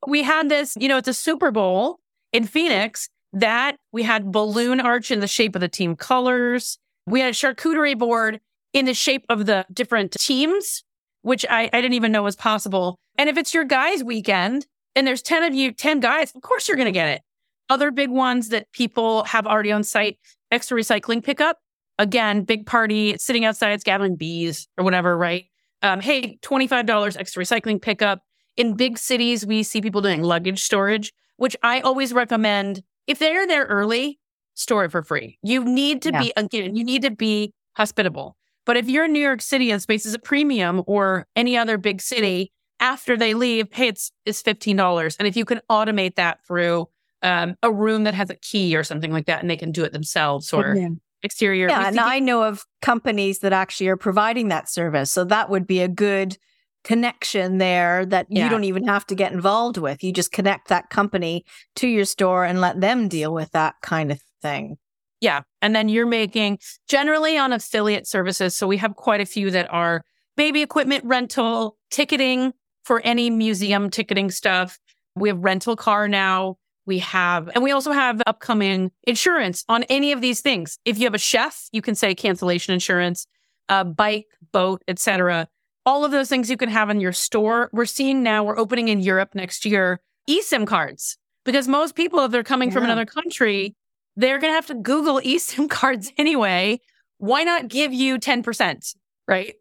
we 0.06 0.22
had 0.22 0.48
this, 0.48 0.76
you 0.78 0.88
know, 0.88 0.98
it's 0.98 1.08
a 1.08 1.14
Super 1.14 1.50
Bowl 1.50 1.98
in 2.32 2.44
Phoenix 2.46 3.08
that 3.32 3.76
we 3.92 4.02
had 4.02 4.30
balloon 4.30 4.80
arch 4.80 5.10
in 5.10 5.20
the 5.20 5.28
shape 5.28 5.54
of 5.54 5.60
the 5.60 5.68
team 5.68 5.96
colors. 5.96 6.78
We 7.06 7.20
had 7.20 7.30
a 7.30 7.32
charcuterie 7.32 7.98
board 7.98 8.40
in 8.72 8.86
the 8.86 8.94
shape 8.94 9.24
of 9.28 9.46
the 9.46 9.66
different 9.72 10.12
teams, 10.12 10.82
which 11.22 11.44
I, 11.48 11.70
I 11.72 11.80
didn't 11.80 11.94
even 11.94 12.12
know 12.12 12.22
was 12.22 12.36
possible. 12.36 12.98
And 13.16 13.28
if 13.28 13.36
it's 13.36 13.54
your 13.54 13.64
guys' 13.64 14.02
weekend 14.02 14.66
and 14.96 15.06
there's 15.06 15.22
10 15.22 15.44
of 15.44 15.54
you, 15.54 15.72
10 15.72 16.00
guys, 16.00 16.32
of 16.34 16.42
course 16.42 16.68
you're 16.68 16.76
going 16.76 16.86
to 16.86 16.92
get 16.92 17.08
it. 17.08 17.22
Other 17.68 17.90
big 17.90 18.10
ones 18.10 18.48
that 18.48 18.70
people 18.72 19.24
have 19.24 19.46
already 19.46 19.72
on 19.72 19.84
site, 19.84 20.18
extra 20.50 20.76
recycling 20.78 21.22
pickup. 21.22 21.58
Again, 21.98 22.44
big 22.44 22.66
party, 22.66 23.16
sitting 23.18 23.44
outside, 23.44 23.72
it's 23.72 23.84
gathering 23.84 24.16
bees 24.16 24.66
or 24.76 24.84
whatever, 24.84 25.16
right? 25.16 25.44
Um, 25.82 26.00
hey, 26.00 26.38
$25 26.42 27.16
extra 27.18 27.44
recycling 27.44 27.80
pickup. 27.80 28.20
In 28.56 28.74
big 28.74 28.98
cities, 28.98 29.46
we 29.46 29.62
see 29.62 29.80
people 29.80 30.00
doing 30.00 30.22
luggage 30.22 30.62
storage, 30.62 31.12
which 31.36 31.56
I 31.62 31.80
always 31.80 32.12
recommend. 32.12 32.82
If 33.06 33.18
they're 33.18 33.46
there 33.46 33.64
early, 33.64 34.18
store 34.54 34.84
it 34.84 34.90
for 34.90 35.02
free. 35.02 35.38
You 35.42 35.64
need 35.64 36.02
to 36.02 36.10
yeah. 36.12 36.22
be, 36.22 36.32
again, 36.36 36.76
you 36.76 36.84
need 36.84 37.02
to 37.02 37.10
be 37.10 37.52
hospitable. 37.76 38.36
But 38.64 38.76
if 38.76 38.88
you're 38.88 39.06
in 39.06 39.12
New 39.12 39.20
York 39.20 39.42
City 39.42 39.70
and 39.70 39.82
space 39.82 40.06
is 40.06 40.14
a 40.14 40.18
premium 40.18 40.82
or 40.86 41.26
any 41.34 41.56
other 41.56 41.78
big 41.78 42.00
city, 42.00 42.52
after 42.80 43.16
they 43.16 43.34
leave, 43.34 43.68
hey, 43.72 43.88
it's 43.88 44.12
it's 44.24 44.42
fifteen 44.42 44.76
dollars. 44.76 45.16
And 45.16 45.28
if 45.28 45.36
you 45.36 45.44
can 45.44 45.60
automate 45.70 46.16
that 46.16 46.44
through 46.46 46.88
um, 47.22 47.56
a 47.62 47.72
room 47.72 48.04
that 48.04 48.14
has 48.14 48.28
a 48.30 48.34
key 48.34 48.76
or 48.76 48.82
something 48.82 49.12
like 49.12 49.26
that, 49.26 49.40
and 49.40 49.48
they 49.48 49.56
can 49.56 49.72
do 49.72 49.84
it 49.84 49.92
themselves 49.92 50.52
or 50.52 50.74
yeah. 50.76 50.88
exterior. 51.22 51.68
Yeah, 51.68 51.86
and 51.86 52.00
I 52.00 52.18
know 52.18 52.42
of 52.42 52.64
companies 52.80 53.38
that 53.40 53.52
actually 53.52 53.88
are 53.88 53.96
providing 53.96 54.48
that 54.48 54.68
service. 54.68 55.10
So 55.12 55.24
that 55.24 55.48
would 55.48 55.66
be 55.66 55.80
a 55.80 55.88
good 55.88 56.36
connection 56.84 57.58
there 57.58 58.04
that 58.06 58.26
yeah. 58.28 58.44
you 58.44 58.50
don't 58.50 58.64
even 58.64 58.88
have 58.88 59.06
to 59.06 59.14
get 59.14 59.32
involved 59.32 59.78
with. 59.78 60.02
You 60.02 60.12
just 60.12 60.32
connect 60.32 60.68
that 60.68 60.90
company 60.90 61.44
to 61.76 61.86
your 61.86 62.04
store 62.04 62.44
and 62.44 62.60
let 62.60 62.80
them 62.80 63.08
deal 63.08 63.32
with 63.32 63.52
that 63.52 63.76
kind 63.82 64.10
of 64.10 64.20
thing. 64.40 64.76
Yeah. 65.22 65.42
And 65.62 65.74
then 65.74 65.88
you're 65.88 66.04
making 66.04 66.58
generally 66.88 67.38
on 67.38 67.52
affiliate 67.52 68.06
services. 68.06 68.54
So 68.54 68.66
we 68.66 68.76
have 68.76 68.96
quite 68.96 69.20
a 69.20 69.24
few 69.24 69.50
that 69.52 69.72
are 69.72 70.04
baby 70.36 70.62
equipment 70.62 71.04
rental, 71.04 71.78
ticketing 71.90 72.52
for 72.84 73.00
any 73.04 73.30
museum 73.30 73.88
ticketing 73.88 74.32
stuff. 74.32 74.80
We 75.14 75.28
have 75.28 75.38
rental 75.38 75.76
car 75.76 76.08
now. 76.08 76.56
We 76.86 76.98
have, 76.98 77.48
and 77.54 77.62
we 77.62 77.70
also 77.70 77.92
have 77.92 78.20
upcoming 78.26 78.90
insurance 79.04 79.64
on 79.68 79.84
any 79.84 80.10
of 80.10 80.20
these 80.20 80.40
things. 80.40 80.80
If 80.84 80.98
you 80.98 81.04
have 81.04 81.14
a 81.14 81.18
chef, 81.18 81.68
you 81.70 81.80
can 81.80 81.94
say 81.94 82.16
cancellation 82.16 82.74
insurance, 82.74 83.28
bike, 83.68 84.26
boat, 84.50 84.82
etc. 84.88 85.46
All 85.86 86.04
of 86.04 86.10
those 86.10 86.28
things 86.28 86.50
you 86.50 86.56
can 86.56 86.68
have 86.68 86.90
in 86.90 86.98
your 86.98 87.12
store. 87.12 87.70
We're 87.72 87.84
seeing 87.84 88.24
now, 88.24 88.42
we're 88.42 88.58
opening 88.58 88.88
in 88.88 88.98
Europe 88.98 89.36
next 89.36 89.64
year, 89.64 90.00
eSIM 90.28 90.66
cards, 90.66 91.16
because 91.44 91.68
most 91.68 91.94
people, 91.94 92.18
if 92.24 92.32
they're 92.32 92.42
coming 92.42 92.70
yeah. 92.70 92.74
from 92.74 92.84
another 92.84 93.06
country, 93.06 93.76
they're 94.16 94.38
going 94.38 94.50
to 94.50 94.54
have 94.54 94.66
to 94.66 94.74
Google 94.74 95.20
eSIM 95.20 95.68
cards 95.70 96.12
anyway. 96.16 96.80
Why 97.18 97.44
not 97.44 97.68
give 97.68 97.92
you 97.92 98.18
10%? 98.18 98.94
Right. 99.28 99.54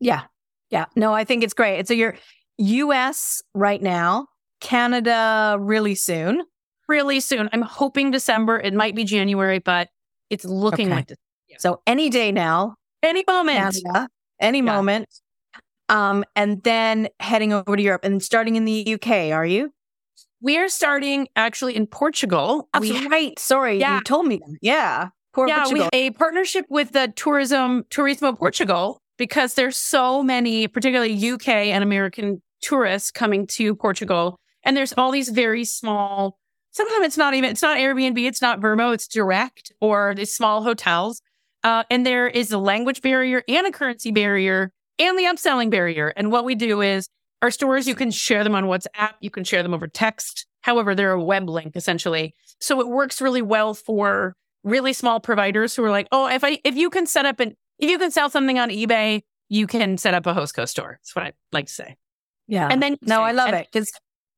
Yeah. 0.00 0.24
Yeah. 0.70 0.86
No, 0.94 1.14
I 1.14 1.24
think 1.24 1.42
it's 1.42 1.54
great. 1.54 1.88
So 1.88 1.94
your 1.94 2.16
US 2.58 3.42
right 3.54 3.82
now, 3.82 4.26
Canada 4.60 5.56
really 5.58 5.94
soon 5.94 6.42
really 6.88 7.20
soon. 7.20 7.48
I'm 7.52 7.62
hoping 7.62 8.10
December. 8.10 8.58
It 8.58 8.74
might 8.74 8.94
be 8.94 9.04
January, 9.04 9.58
but 9.58 9.88
it's 10.30 10.44
looking 10.44 10.88
okay. 10.88 10.96
like 10.96 11.06
this. 11.08 11.18
Yeah. 11.48 11.56
So 11.60 11.82
any 11.86 12.10
day 12.10 12.32
now, 12.32 12.74
any 13.02 13.22
moment, 13.26 13.76
Canada, 13.82 14.08
any 14.40 14.58
yeah. 14.58 14.64
moment. 14.64 15.08
Um, 15.90 16.24
and 16.36 16.62
then 16.64 17.08
heading 17.20 17.52
over 17.52 17.76
to 17.76 17.82
Europe 17.82 18.04
and 18.04 18.22
starting 18.22 18.56
in 18.56 18.64
the 18.64 18.94
UK. 18.94 19.32
Are 19.32 19.46
you? 19.46 19.72
We 20.40 20.58
are 20.58 20.68
starting 20.68 21.28
actually 21.36 21.74
in 21.76 21.86
Portugal. 21.86 22.68
We, 22.78 23.06
right. 23.08 23.38
Sorry, 23.38 23.78
yeah. 23.80 23.96
you 23.96 24.02
told 24.02 24.26
me. 24.26 24.40
Yeah. 24.62 25.08
Poor 25.34 25.48
yeah, 25.48 25.64
Portugal. 25.64 25.74
we 25.74 25.80
have 25.80 25.90
a 25.92 26.10
partnership 26.12 26.64
with 26.68 26.92
the 26.92 27.12
tourism 27.14 27.84
Turismo 27.90 28.36
Portugal, 28.36 29.00
because 29.18 29.54
there's 29.54 29.76
so 29.76 30.22
many, 30.22 30.68
particularly 30.68 31.30
UK 31.30 31.48
and 31.48 31.84
American 31.84 32.40
tourists 32.62 33.10
coming 33.10 33.46
to 33.48 33.74
Portugal. 33.74 34.38
And 34.64 34.76
there's 34.76 34.94
all 34.94 35.10
these 35.10 35.28
very 35.28 35.64
small, 35.64 36.38
sometimes 36.70 37.04
it's 37.04 37.16
not 37.16 37.34
even, 37.34 37.50
it's 37.50 37.62
not 37.62 37.76
Airbnb, 37.76 38.24
it's 38.24 38.40
not 38.40 38.60
Vrbo, 38.60 38.94
it's 38.94 39.06
direct 39.06 39.72
or 39.80 40.14
these 40.16 40.34
small 40.34 40.62
hotels. 40.62 41.20
Uh, 41.64 41.82
and 41.90 42.06
there 42.06 42.28
is 42.28 42.52
a 42.52 42.58
language 42.58 43.02
barrier 43.02 43.42
and 43.48 43.66
a 43.66 43.72
currency 43.72 44.12
barrier 44.12 44.72
and 44.98 45.18
the 45.18 45.24
upselling 45.24 45.70
barrier. 45.70 46.12
And 46.16 46.30
what 46.30 46.44
we 46.44 46.54
do 46.54 46.80
is 46.80 47.08
our 47.42 47.50
stores, 47.50 47.86
you 47.86 47.94
can 47.94 48.10
share 48.10 48.44
them 48.44 48.54
on 48.54 48.64
WhatsApp, 48.64 49.14
you 49.20 49.30
can 49.30 49.44
share 49.44 49.62
them 49.62 49.74
over 49.74 49.86
text. 49.86 50.46
However, 50.62 50.94
they're 50.94 51.12
a 51.12 51.22
web 51.22 51.48
link 51.48 51.76
essentially. 51.76 52.34
So 52.60 52.80
it 52.80 52.88
works 52.88 53.20
really 53.20 53.42
well 53.42 53.74
for 53.74 54.34
really 54.64 54.92
small 54.92 55.20
providers 55.20 55.74
who 55.74 55.84
are 55.84 55.90
like, 55.90 56.08
oh, 56.12 56.28
if 56.28 56.44
I 56.44 56.58
if 56.64 56.76
you 56.76 56.90
can 56.90 57.06
set 57.06 57.26
up 57.26 57.40
an 57.40 57.54
if 57.78 57.88
you 57.88 57.98
can 57.98 58.10
sell 58.10 58.28
something 58.28 58.58
on 58.58 58.70
eBay, 58.70 59.22
you 59.48 59.66
can 59.66 59.98
set 59.98 60.14
up 60.14 60.26
a 60.26 60.34
Hostco 60.34 60.68
store. 60.68 60.98
That's 61.00 61.14
what 61.14 61.26
I 61.26 61.32
like 61.52 61.66
to 61.66 61.72
say. 61.72 61.96
Yeah. 62.46 62.68
And 62.70 62.82
then 62.82 62.96
no, 63.02 63.22
I 63.22 63.32
love 63.32 63.48
and, 63.48 63.56
it 63.56 63.68
because 63.72 63.90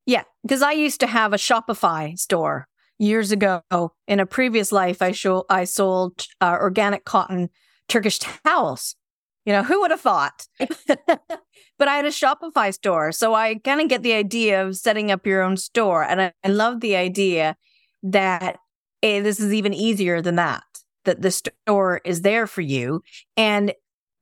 yeah, 0.06 0.24
because 0.42 0.62
I 0.62 0.72
used 0.72 1.00
to 1.00 1.06
have 1.06 1.32
a 1.32 1.36
Shopify 1.36 2.18
store 2.18 2.66
years 2.98 3.32
ago. 3.32 3.62
In 4.06 4.20
a 4.20 4.26
previous 4.26 4.72
life, 4.72 5.02
I 5.02 5.12
show 5.12 5.44
I 5.48 5.64
sold 5.64 6.26
uh, 6.40 6.56
organic 6.60 7.04
cotton 7.04 7.48
Turkish 7.88 8.18
towels. 8.18 8.94
You 9.44 9.54
know, 9.54 9.62
who 9.62 9.80
would 9.80 9.90
have 9.90 10.00
thought? 10.00 10.46
but 10.58 11.88
I 11.88 11.96
had 11.96 12.04
a 12.04 12.10
Shopify 12.10 12.72
store. 12.72 13.12
So 13.12 13.34
I 13.34 13.56
kind 13.56 13.80
of 13.80 13.88
get 13.88 14.02
the 14.02 14.12
idea 14.12 14.64
of 14.64 14.76
setting 14.76 15.10
up 15.10 15.26
your 15.26 15.42
own 15.42 15.56
store. 15.56 16.04
And 16.04 16.20
I, 16.20 16.32
I 16.44 16.48
love 16.48 16.80
the 16.80 16.96
idea 16.96 17.56
that 18.02 18.58
hey, 19.02 19.20
this 19.20 19.40
is 19.40 19.52
even 19.52 19.72
easier 19.72 20.20
than 20.20 20.36
that, 20.36 20.62
that 21.04 21.22
the 21.22 21.30
store 21.30 22.00
is 22.04 22.22
there 22.22 22.46
for 22.46 22.60
you. 22.60 23.02
And 23.36 23.72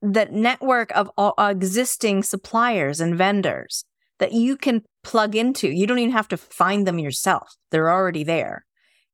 that 0.01 0.31
network 0.31 0.91
of 0.95 1.11
all 1.17 1.33
uh, 1.37 1.49
existing 1.51 2.23
suppliers 2.23 3.01
and 3.01 3.17
vendors 3.17 3.83
that 4.19 4.31
you 4.31 4.55
can 4.55 4.83
plug 5.03 5.35
into. 5.35 5.69
You 5.69 5.87
don't 5.87 5.99
even 5.99 6.13
have 6.13 6.27
to 6.29 6.37
find 6.37 6.87
them 6.87 6.99
yourself. 6.99 7.55
They're 7.71 7.91
already 7.91 8.23
there. 8.23 8.65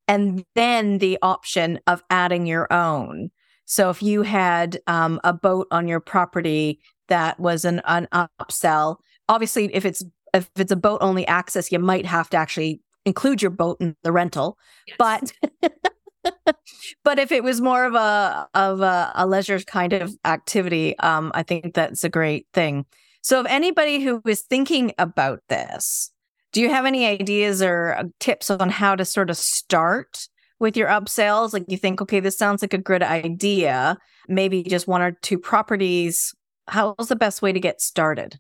And 0.08 0.44
then 0.54 1.00
the 1.00 1.18
option 1.22 1.80
of 1.88 2.04
adding 2.10 2.46
your 2.46 2.72
own. 2.72 3.32
So 3.66 3.90
if 3.90 4.02
you 4.02 4.22
had 4.22 4.80
um, 4.88 5.20
a 5.24 5.34
boat 5.34 5.68
on 5.72 5.88
your 5.88 6.00
property 6.00 6.80
that 7.08 7.40
was 7.40 7.66
an, 7.66 7.82
an 7.86 8.08
upsell, 8.14 8.98
obviously 9.28 9.74
if 9.74 9.86
it's 9.86 10.04
if 10.34 10.50
it's 10.58 10.72
a 10.72 10.76
boat 10.76 11.00
only 11.02 11.26
access, 11.28 11.72
you 11.72 11.80
might 11.80 12.06
have 12.06 12.30
to 12.32 12.38
actually 12.38 12.82
include 13.06 13.42
your 13.42 13.52
boat 13.52 13.78
in 13.80 13.96
the 14.04 14.12
rental. 14.12 14.58
Yes. 14.88 14.98
But 15.00 15.34
but 17.04 17.20
if 17.20 17.32
it 17.32 17.44
was 17.44 17.62
more 17.62 17.86
of 17.86 17.96
a 17.96 18.48
of 18.54 18.82
a, 18.82 19.12
a 19.16 19.26
leisure 19.26 19.60
kind 19.62 19.94
of 19.94 20.16
activity, 20.26 20.98
um, 21.00 21.32
I 21.34 21.44
think 21.44 21.74
that's 21.74 22.04
a 22.04 22.10
great 22.10 22.48
thing. 22.54 22.86
So 23.22 23.40
if 23.40 23.48
anybody 23.48 24.04
who 24.04 24.22
is 24.26 24.42
thinking 24.42 24.94
about 24.98 25.42
this, 25.50 26.12
do 26.52 26.62
you 26.62 26.70
have 26.70 26.86
any 26.86 27.06
ideas 27.06 27.62
or 27.62 27.96
uh, 27.98 28.04
tips 28.20 28.50
on 28.50 28.70
how 28.70 28.96
to 28.96 29.06
sort 29.06 29.30
of 29.30 29.38
start 29.38 30.28
with 30.60 30.78
your 30.78 30.88
upsells? 30.88 31.54
Like 31.54 31.66
you 31.68 31.78
think, 31.78 32.02
okay, 32.02 32.20
this 32.20 32.38
sounds 32.38 32.62
like 32.62 32.74
a 32.74 32.80
good 32.80 33.04
idea. 33.04 33.98
Maybe 34.28 34.64
just 34.64 34.88
one 34.88 35.02
or 35.02 35.12
two 35.22 35.38
properties. 35.38 36.34
How's 36.68 37.08
the 37.08 37.16
best 37.16 37.42
way 37.42 37.52
to 37.52 37.60
get 37.60 37.82
started? 37.82 38.40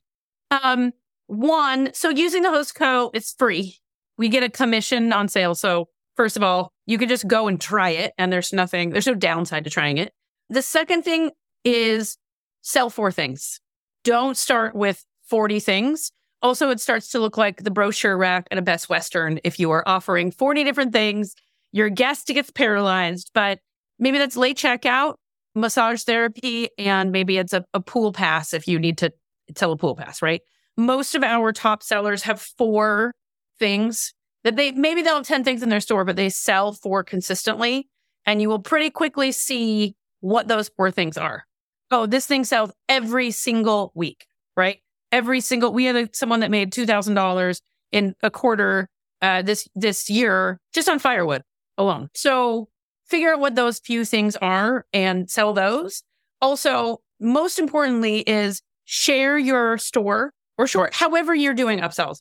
Um, 0.51 0.93
one, 1.27 1.93
so 1.93 2.09
using 2.09 2.43
the 2.43 2.49
host 2.49 2.75
co, 2.75 3.11
it's 3.13 3.33
free. 3.33 3.77
We 4.17 4.29
get 4.29 4.43
a 4.43 4.49
commission 4.49 5.11
on 5.11 5.27
sale. 5.27 5.55
So 5.55 5.89
first 6.15 6.37
of 6.37 6.43
all, 6.43 6.71
you 6.85 6.97
can 6.97 7.09
just 7.09 7.27
go 7.27 7.47
and 7.47 7.59
try 7.59 7.89
it 7.89 8.13
and 8.17 8.31
there's 8.31 8.53
nothing, 8.53 8.91
there's 8.91 9.07
no 9.07 9.15
downside 9.15 9.63
to 9.63 9.69
trying 9.69 9.97
it. 9.97 10.13
The 10.49 10.61
second 10.61 11.03
thing 11.03 11.31
is 11.63 12.17
sell 12.61 12.89
four 12.89 13.11
things. 13.11 13.59
Don't 14.03 14.37
start 14.37 14.75
with 14.75 15.03
40 15.27 15.59
things. 15.59 16.11
Also, 16.41 16.69
it 16.69 16.79
starts 16.79 17.09
to 17.09 17.19
look 17.19 17.37
like 17.37 17.63
the 17.63 17.71
brochure 17.71 18.17
rack 18.17 18.47
at 18.51 18.57
a 18.57 18.61
Best 18.61 18.87
Western 18.87 19.39
if 19.43 19.59
you 19.59 19.71
are 19.71 19.87
offering 19.87 20.29
40 20.29 20.63
different 20.63 20.93
things. 20.93 21.33
Your 21.75 21.89
guest 21.89 22.27
gets 22.27 22.49
paralyzed, 22.49 23.29
but 23.33 23.59
maybe 23.99 24.17
that's 24.17 24.35
late 24.35 24.57
checkout, 24.57 25.15
massage 25.53 26.03
therapy, 26.03 26.69
and 26.79 27.11
maybe 27.11 27.37
it's 27.37 27.53
a, 27.53 27.63
a 27.73 27.79
pool 27.79 28.13
pass 28.13 28.53
if 28.53 28.67
you 28.67 28.79
need 28.79 28.97
to 28.99 29.11
sell 29.55 29.71
a 29.71 29.77
pool 29.77 29.95
pass, 29.95 30.21
right? 30.21 30.41
Most 30.77 31.13
of 31.13 31.23
our 31.23 31.51
top 31.51 31.83
sellers 31.83 32.23
have 32.23 32.41
four 32.41 33.13
things 33.59 34.13
that 34.43 34.55
they 34.55 34.71
maybe 34.71 35.03
they'll 35.03 35.17
have 35.17 35.27
10 35.27 35.43
things 35.43 35.61
in 35.61 35.69
their 35.69 35.79
store, 35.79 36.03
but 36.03 36.15
they 36.15 36.29
sell 36.29 36.73
four 36.73 37.03
consistently. 37.03 37.87
And 38.25 38.41
you 38.41 38.49
will 38.49 38.59
pretty 38.59 38.89
quickly 38.89 39.31
see 39.31 39.95
what 40.21 40.47
those 40.47 40.69
four 40.69 40.89
things 40.89 41.15
are. 41.15 41.43
Oh, 41.91 42.07
this 42.07 42.25
thing 42.25 42.43
sells 42.43 42.71
every 42.89 43.29
single 43.29 43.91
week, 43.93 44.25
right? 44.57 44.79
every 45.15 45.39
single 45.39 45.71
we 45.71 45.85
had 45.85 45.95
a, 45.95 46.09
someone 46.11 46.41
that 46.41 46.51
made 46.51 46.73
$2000 46.73 47.61
in 47.93 48.15
a 48.21 48.29
quarter 48.29 48.89
uh, 49.21 49.41
this 49.41 49.67
this 49.75 50.09
year 50.09 50.59
just 50.73 50.89
on 50.89 50.99
firewood 50.99 51.41
alone. 51.77 52.09
So 52.13 52.69
figure 53.05 53.33
out 53.33 53.39
what 53.39 53.55
those 53.55 53.79
few 53.79 54.05
things 54.05 54.35
are 54.37 54.85
and 54.93 55.29
sell 55.29 55.53
those. 55.53 56.03
Also 56.41 57.01
most 57.19 57.59
importantly 57.59 58.19
is 58.21 58.61
share 58.85 59.37
your 59.37 59.77
store 59.77 60.31
or 60.57 60.67
short 60.67 60.93
however 60.93 61.33
you're 61.33 61.53
doing 61.53 61.79
upsells 61.79 62.19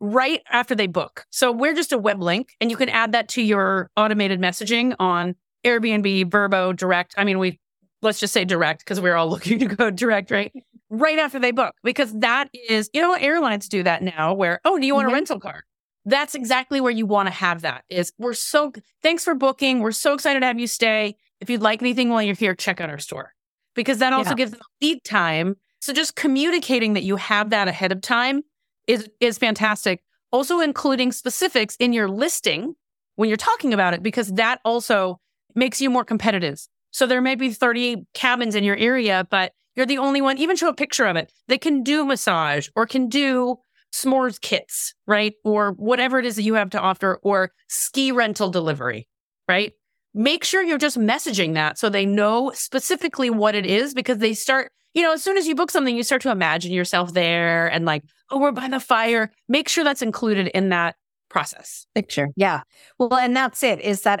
right 0.00 0.40
after 0.50 0.74
they 0.74 0.86
book. 0.86 1.24
So 1.30 1.52
we're 1.52 1.74
just 1.74 1.92
a 1.92 1.98
web 1.98 2.22
link 2.22 2.54
and 2.60 2.70
you 2.70 2.76
can 2.76 2.88
add 2.88 3.12
that 3.12 3.28
to 3.30 3.42
your 3.42 3.90
automated 3.96 4.40
messaging 4.40 4.94
on 4.98 5.34
airbnb 5.64 6.30
Vrbo, 6.30 6.74
direct. 6.74 7.14
I 7.18 7.24
mean 7.24 7.38
we 7.38 7.60
let's 8.02 8.18
just 8.18 8.32
say 8.32 8.44
direct 8.44 8.80
because 8.80 9.00
we're 9.00 9.14
all 9.16 9.28
looking 9.30 9.58
to 9.58 9.66
go 9.66 9.90
direct 9.90 10.30
right? 10.30 10.52
Right 10.88 11.18
after 11.18 11.38
they 11.38 11.52
book 11.52 11.74
because 11.84 12.12
that 12.18 12.48
is, 12.68 12.90
you 12.92 13.00
know, 13.00 13.14
airlines 13.14 13.68
do 13.68 13.82
that 13.82 14.02
now 14.02 14.34
where, 14.34 14.60
oh, 14.64 14.78
do 14.78 14.86
you 14.86 14.94
want 14.94 15.06
mm-hmm. 15.06 15.12
a 15.12 15.14
rental 15.14 15.40
car? 15.40 15.64
That's 16.10 16.34
exactly 16.34 16.80
where 16.80 16.90
you 16.90 17.06
want 17.06 17.28
to 17.28 17.32
have 17.32 17.62
that 17.62 17.84
is 17.88 18.12
we're 18.18 18.34
so, 18.34 18.72
thanks 19.00 19.24
for 19.24 19.34
booking. 19.34 19.78
We're 19.78 19.92
so 19.92 20.12
excited 20.12 20.40
to 20.40 20.46
have 20.46 20.58
you 20.58 20.66
stay. 20.66 21.16
If 21.40 21.48
you'd 21.48 21.62
like 21.62 21.80
anything 21.80 22.08
while 22.08 22.20
you're 22.20 22.34
here, 22.34 22.54
check 22.54 22.80
out 22.80 22.90
our 22.90 22.98
store 22.98 23.32
because 23.74 23.98
that 23.98 24.12
also 24.12 24.30
yeah. 24.30 24.36
gives 24.36 24.50
them 24.50 24.60
lead 24.82 25.04
time. 25.04 25.56
So 25.80 25.92
just 25.92 26.16
communicating 26.16 26.94
that 26.94 27.04
you 27.04 27.14
have 27.16 27.50
that 27.50 27.68
ahead 27.68 27.92
of 27.92 28.00
time 28.00 28.42
is, 28.88 29.08
is 29.20 29.38
fantastic. 29.38 30.02
Also 30.32 30.58
including 30.60 31.12
specifics 31.12 31.76
in 31.76 31.92
your 31.92 32.08
listing 32.08 32.74
when 33.14 33.28
you're 33.28 33.36
talking 33.36 33.72
about 33.72 33.94
it, 33.94 34.02
because 34.02 34.32
that 34.32 34.60
also 34.64 35.20
makes 35.54 35.80
you 35.80 35.90
more 35.90 36.04
competitive. 36.04 36.60
So 36.90 37.06
there 37.06 37.20
may 37.20 37.36
be 37.36 37.52
30 37.52 38.06
cabins 38.14 38.56
in 38.56 38.64
your 38.64 38.76
area, 38.76 39.26
but 39.30 39.52
you're 39.76 39.86
the 39.86 39.98
only 39.98 40.20
one, 40.20 40.38
even 40.38 40.56
show 40.56 40.68
a 40.68 40.74
picture 40.74 41.06
of 41.06 41.14
it. 41.14 41.32
They 41.46 41.58
can 41.58 41.84
do 41.84 42.04
massage 42.04 42.68
or 42.74 42.84
can 42.86 43.08
do 43.08 43.58
s'mores 43.92 44.40
kits, 44.40 44.94
right? 45.06 45.34
Or 45.44 45.72
whatever 45.72 46.18
it 46.18 46.26
is 46.26 46.36
that 46.36 46.42
you 46.42 46.54
have 46.54 46.70
to 46.70 46.80
offer 46.80 47.18
or 47.22 47.52
ski 47.68 48.12
rental 48.12 48.50
delivery, 48.50 49.08
right? 49.48 49.72
Make 50.14 50.44
sure 50.44 50.62
you're 50.62 50.78
just 50.78 50.98
messaging 50.98 51.54
that 51.54 51.78
so 51.78 51.88
they 51.88 52.06
know 52.06 52.50
specifically 52.54 53.30
what 53.30 53.54
it 53.54 53.66
is 53.66 53.94
because 53.94 54.18
they 54.18 54.34
start, 54.34 54.72
you 54.94 55.02
know, 55.02 55.12
as 55.12 55.22
soon 55.22 55.36
as 55.36 55.46
you 55.46 55.54
book 55.54 55.70
something, 55.70 55.96
you 55.96 56.02
start 56.02 56.22
to 56.22 56.30
imagine 56.30 56.72
yourself 56.72 57.12
there 57.12 57.68
and 57.68 57.84
like, 57.84 58.02
oh, 58.30 58.38
we're 58.38 58.52
by 58.52 58.68
the 58.68 58.80
fire. 58.80 59.30
Make 59.48 59.68
sure 59.68 59.84
that's 59.84 60.02
included 60.02 60.48
in 60.48 60.70
that 60.70 60.96
process. 61.28 61.86
Picture. 61.94 62.28
Yeah. 62.36 62.62
Well, 62.98 63.14
and 63.14 63.36
that's 63.36 63.62
it 63.62 63.80
is 63.80 64.02
that 64.02 64.20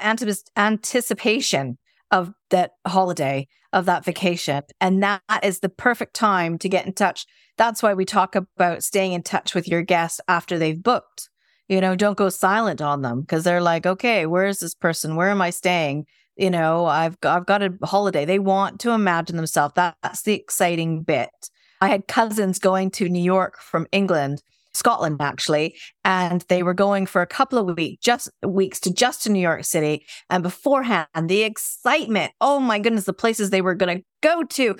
anticipation 0.56 1.78
of 2.10 2.32
that 2.50 2.72
holiday, 2.86 3.48
of 3.72 3.86
that 3.86 4.04
vacation. 4.04 4.62
And 4.80 5.02
that 5.02 5.22
is 5.42 5.60
the 5.60 5.68
perfect 5.68 6.14
time 6.14 6.58
to 6.58 6.68
get 6.68 6.86
in 6.86 6.92
touch. 6.92 7.26
That's 7.60 7.82
why 7.82 7.92
we 7.92 8.06
talk 8.06 8.34
about 8.34 8.82
staying 8.82 9.12
in 9.12 9.22
touch 9.22 9.54
with 9.54 9.68
your 9.68 9.82
guests 9.82 10.18
after 10.26 10.58
they've 10.58 10.82
booked. 10.82 11.28
You 11.68 11.82
know, 11.82 11.94
don't 11.94 12.16
go 12.16 12.30
silent 12.30 12.80
on 12.80 13.02
them 13.02 13.20
because 13.20 13.44
they're 13.44 13.60
like, 13.60 13.84
okay, 13.84 14.24
where 14.24 14.46
is 14.46 14.60
this 14.60 14.74
person? 14.74 15.14
Where 15.14 15.28
am 15.28 15.42
I 15.42 15.50
staying? 15.50 16.06
You 16.36 16.48
know, 16.48 16.86
I've 16.86 17.18
I've 17.22 17.44
got 17.44 17.62
a 17.62 17.74
holiday. 17.82 18.24
They 18.24 18.38
want 18.38 18.80
to 18.80 18.92
imagine 18.92 19.36
themselves. 19.36 19.74
That's 19.74 20.22
the 20.22 20.32
exciting 20.32 21.02
bit. 21.02 21.50
I 21.82 21.88
had 21.88 22.08
cousins 22.08 22.58
going 22.58 22.92
to 22.92 23.10
New 23.10 23.22
York 23.22 23.60
from 23.60 23.86
England 23.92 24.42
Scotland 24.72 25.18
actually, 25.20 25.76
and 26.02 26.42
they 26.48 26.62
were 26.62 26.72
going 26.72 27.04
for 27.04 27.20
a 27.20 27.26
couple 27.26 27.58
of 27.58 27.76
weeks, 27.76 28.02
just 28.02 28.30
weeks 28.42 28.80
to 28.80 28.90
just 28.94 29.24
to 29.24 29.30
New 29.30 29.40
York 29.40 29.64
City. 29.64 30.06
And 30.30 30.42
beforehand, 30.42 31.08
the 31.26 31.42
excitement, 31.42 32.32
oh 32.40 32.58
my 32.58 32.78
goodness, 32.78 33.04
the 33.04 33.12
places 33.12 33.50
they 33.50 33.60
were 33.60 33.74
going 33.74 33.98
to 33.98 34.04
go 34.22 34.44
to. 34.44 34.76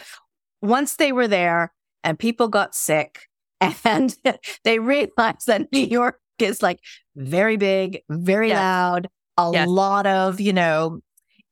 Once 0.62 0.96
they 0.96 1.12
were 1.12 1.28
there, 1.28 1.72
and 2.04 2.18
people 2.18 2.48
got 2.48 2.74
sick, 2.74 3.28
and 3.84 4.16
they 4.64 4.78
realized 4.78 5.46
that 5.46 5.72
New 5.72 5.86
York 5.86 6.20
is 6.38 6.62
like 6.62 6.80
very 7.16 7.56
big, 7.56 8.00
very 8.08 8.48
yes. 8.48 8.56
loud, 8.56 9.08
a 9.36 9.50
yes. 9.52 9.68
lot 9.68 10.06
of 10.06 10.40
you 10.40 10.52
know 10.52 11.00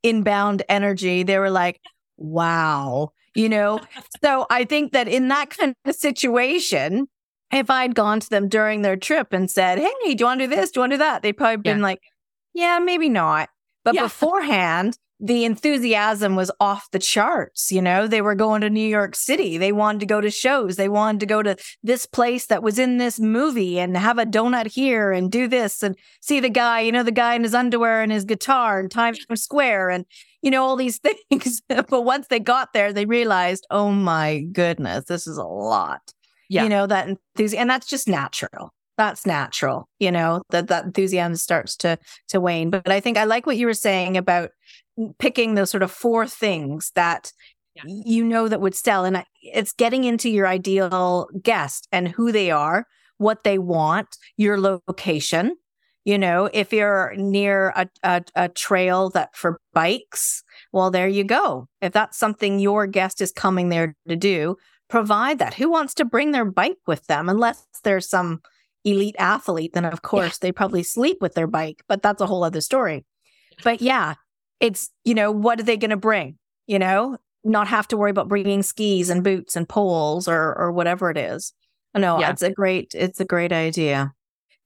inbound 0.03 0.63
energy. 0.69 1.23
They 1.23 1.39
were 1.39 1.49
like, 1.49 1.79
wow. 2.17 3.11
You 3.35 3.47
know, 3.47 3.79
so 4.23 4.47
I 4.49 4.65
think 4.65 4.91
that 4.93 5.07
in 5.07 5.27
that 5.27 5.51
kind 5.51 5.75
of 5.85 5.95
situation, 5.95 7.07
if 7.51 7.69
I'd 7.69 7.95
gone 7.95 8.19
to 8.19 8.29
them 8.29 8.47
during 8.47 8.81
their 8.81 8.97
trip 8.97 9.33
and 9.33 9.49
said, 9.49 9.79
Hey, 9.79 9.89
do 10.03 10.15
you 10.17 10.25
want 10.25 10.41
to 10.41 10.47
do 10.47 10.55
this? 10.55 10.71
Do 10.71 10.79
you 10.79 10.81
want 10.81 10.91
to 10.91 10.95
do 10.95 10.99
that? 10.99 11.21
They'd 11.21 11.33
probably 11.33 11.57
been 11.57 11.77
yeah. 11.77 11.83
like, 11.83 12.01
Yeah, 12.53 12.79
maybe 12.79 13.09
not. 13.09 13.49
But 13.83 13.95
yeah. 13.95 14.03
beforehand, 14.03 14.97
the 15.19 15.43
enthusiasm 15.43 16.35
was 16.35 16.49
off 16.59 16.89
the 16.91 16.99
charts. 16.99 17.71
You 17.71 17.81
know, 17.81 18.07
they 18.07 18.21
were 18.21 18.35
going 18.35 18.61
to 18.61 18.69
New 18.69 18.87
York 18.87 19.15
City. 19.15 19.57
They 19.57 19.71
wanted 19.71 19.99
to 19.99 20.05
go 20.05 20.21
to 20.21 20.31
shows. 20.31 20.77
They 20.77 20.87
wanted 20.87 21.19
to 21.19 21.25
go 21.25 21.43
to 21.43 21.57
this 21.83 22.05
place 22.05 22.45
that 22.45 22.63
was 22.63 22.79
in 22.79 22.97
this 22.97 23.19
movie 23.19 23.79
and 23.79 23.97
have 23.97 24.17
a 24.17 24.25
donut 24.25 24.67
here 24.67 25.11
and 25.11 25.29
do 25.29 25.47
this 25.47 25.83
and 25.83 25.97
see 26.21 26.39
the 26.39 26.49
guy, 26.49 26.81
you 26.81 26.91
know, 26.91 27.03
the 27.03 27.11
guy 27.11 27.33
in 27.35 27.43
his 27.43 27.53
underwear 27.53 28.01
and 28.01 28.11
his 28.11 28.23
guitar 28.23 28.79
in 28.79 28.87
Times 28.87 29.19
Square 29.35 29.89
and, 29.89 30.05
you 30.41 30.51
know, 30.51 30.63
all 30.63 30.77
these 30.77 30.99
things. 31.29 31.61
but 31.67 32.01
once 32.03 32.27
they 32.27 32.39
got 32.39 32.71
there, 32.73 32.93
they 32.93 33.05
realized, 33.05 33.67
oh 33.69 33.91
my 33.91 34.39
goodness, 34.53 35.05
this 35.05 35.27
is 35.27 35.37
a 35.37 35.43
lot. 35.43 36.01
Yeah. 36.49 36.63
You 36.63 36.69
know, 36.69 36.87
that 36.87 37.09
enthusiasm. 37.09 37.61
And 37.61 37.69
that's 37.69 37.87
just 37.87 38.07
natural 38.07 38.73
that's 38.97 39.25
natural 39.25 39.87
you 39.99 40.11
know 40.11 40.41
that 40.49 40.67
that 40.67 40.83
enthusiasm 40.83 41.37
starts 41.37 41.77
to 41.77 41.97
to 42.27 42.41
wane 42.41 42.69
but 42.69 42.89
i 42.89 42.99
think 42.99 43.17
i 43.17 43.23
like 43.23 43.45
what 43.45 43.55
you 43.55 43.65
were 43.65 43.73
saying 43.73 44.17
about 44.17 44.49
picking 45.17 45.55
those 45.55 45.69
sort 45.69 45.83
of 45.83 45.91
four 45.91 46.27
things 46.27 46.91
that 46.95 47.31
yeah. 47.75 47.83
you 47.85 48.23
know 48.23 48.47
that 48.47 48.61
would 48.61 48.75
sell 48.75 49.05
and 49.05 49.23
it's 49.41 49.73
getting 49.73 50.03
into 50.03 50.29
your 50.29 50.47
ideal 50.47 51.27
guest 51.41 51.87
and 51.91 52.07
who 52.07 52.31
they 52.31 52.51
are 52.51 52.85
what 53.17 53.43
they 53.43 53.57
want 53.57 54.17
your 54.37 54.59
location 54.59 55.55
you 56.05 56.17
know 56.17 56.49
if 56.53 56.73
you're 56.73 57.13
near 57.17 57.69
a, 57.75 57.87
a, 58.03 58.23
a 58.35 58.49
trail 58.49 59.09
that 59.09 59.35
for 59.35 59.59
bikes 59.73 60.43
well 60.71 60.91
there 60.91 61.07
you 61.07 61.23
go. 61.23 61.67
If 61.81 61.93
that's 61.93 62.17
something 62.17 62.59
your 62.59 62.87
guest 62.87 63.21
is 63.21 63.31
coming 63.31 63.69
there 63.69 63.95
to 64.07 64.15
do 64.15 64.57
provide 64.87 65.39
that. 65.39 65.53
Who 65.53 65.69
wants 65.69 65.93
to 65.95 66.05
bring 66.05 66.31
their 66.31 66.45
bike 66.45 66.79
with 66.87 67.05
them? 67.05 67.29
Unless 67.29 67.63
there's 67.83 68.09
some 68.09 68.41
elite 68.85 69.15
athlete 69.19 69.73
then 69.73 69.85
of 69.85 70.01
course 70.01 70.39
yeah. 70.41 70.47
they 70.47 70.51
probably 70.51 70.83
sleep 70.83 71.17
with 71.19 71.33
their 71.33 71.47
bike 71.47 71.83
but 71.89 72.01
that's 72.01 72.21
a 72.21 72.25
whole 72.25 72.43
other 72.43 72.61
story. 72.61 73.05
But 73.63 73.81
yeah 73.81 74.15
it's, 74.59 74.89
you 75.03 75.13
know, 75.13 75.31
what 75.31 75.59
are 75.59 75.63
they 75.63 75.77
going 75.77 75.89
to 75.89 75.97
bring? 75.97 76.37
You 76.67 76.79
know, 76.79 77.17
not 77.43 77.67
have 77.67 77.87
to 77.89 77.97
worry 77.97 78.11
about 78.11 78.27
bringing 78.27 78.63
skis 78.63 79.09
and 79.09 79.23
boots 79.23 79.55
and 79.55 79.67
poles 79.67 80.27
or 80.27 80.57
or 80.57 80.71
whatever 80.71 81.09
it 81.09 81.17
is. 81.17 81.53
No, 81.95 82.19
yeah. 82.19 82.31
it's 82.31 82.41
a 82.41 82.51
great 82.51 82.93
it's 82.93 83.19
a 83.19 83.25
great 83.25 83.51
idea. 83.51 84.13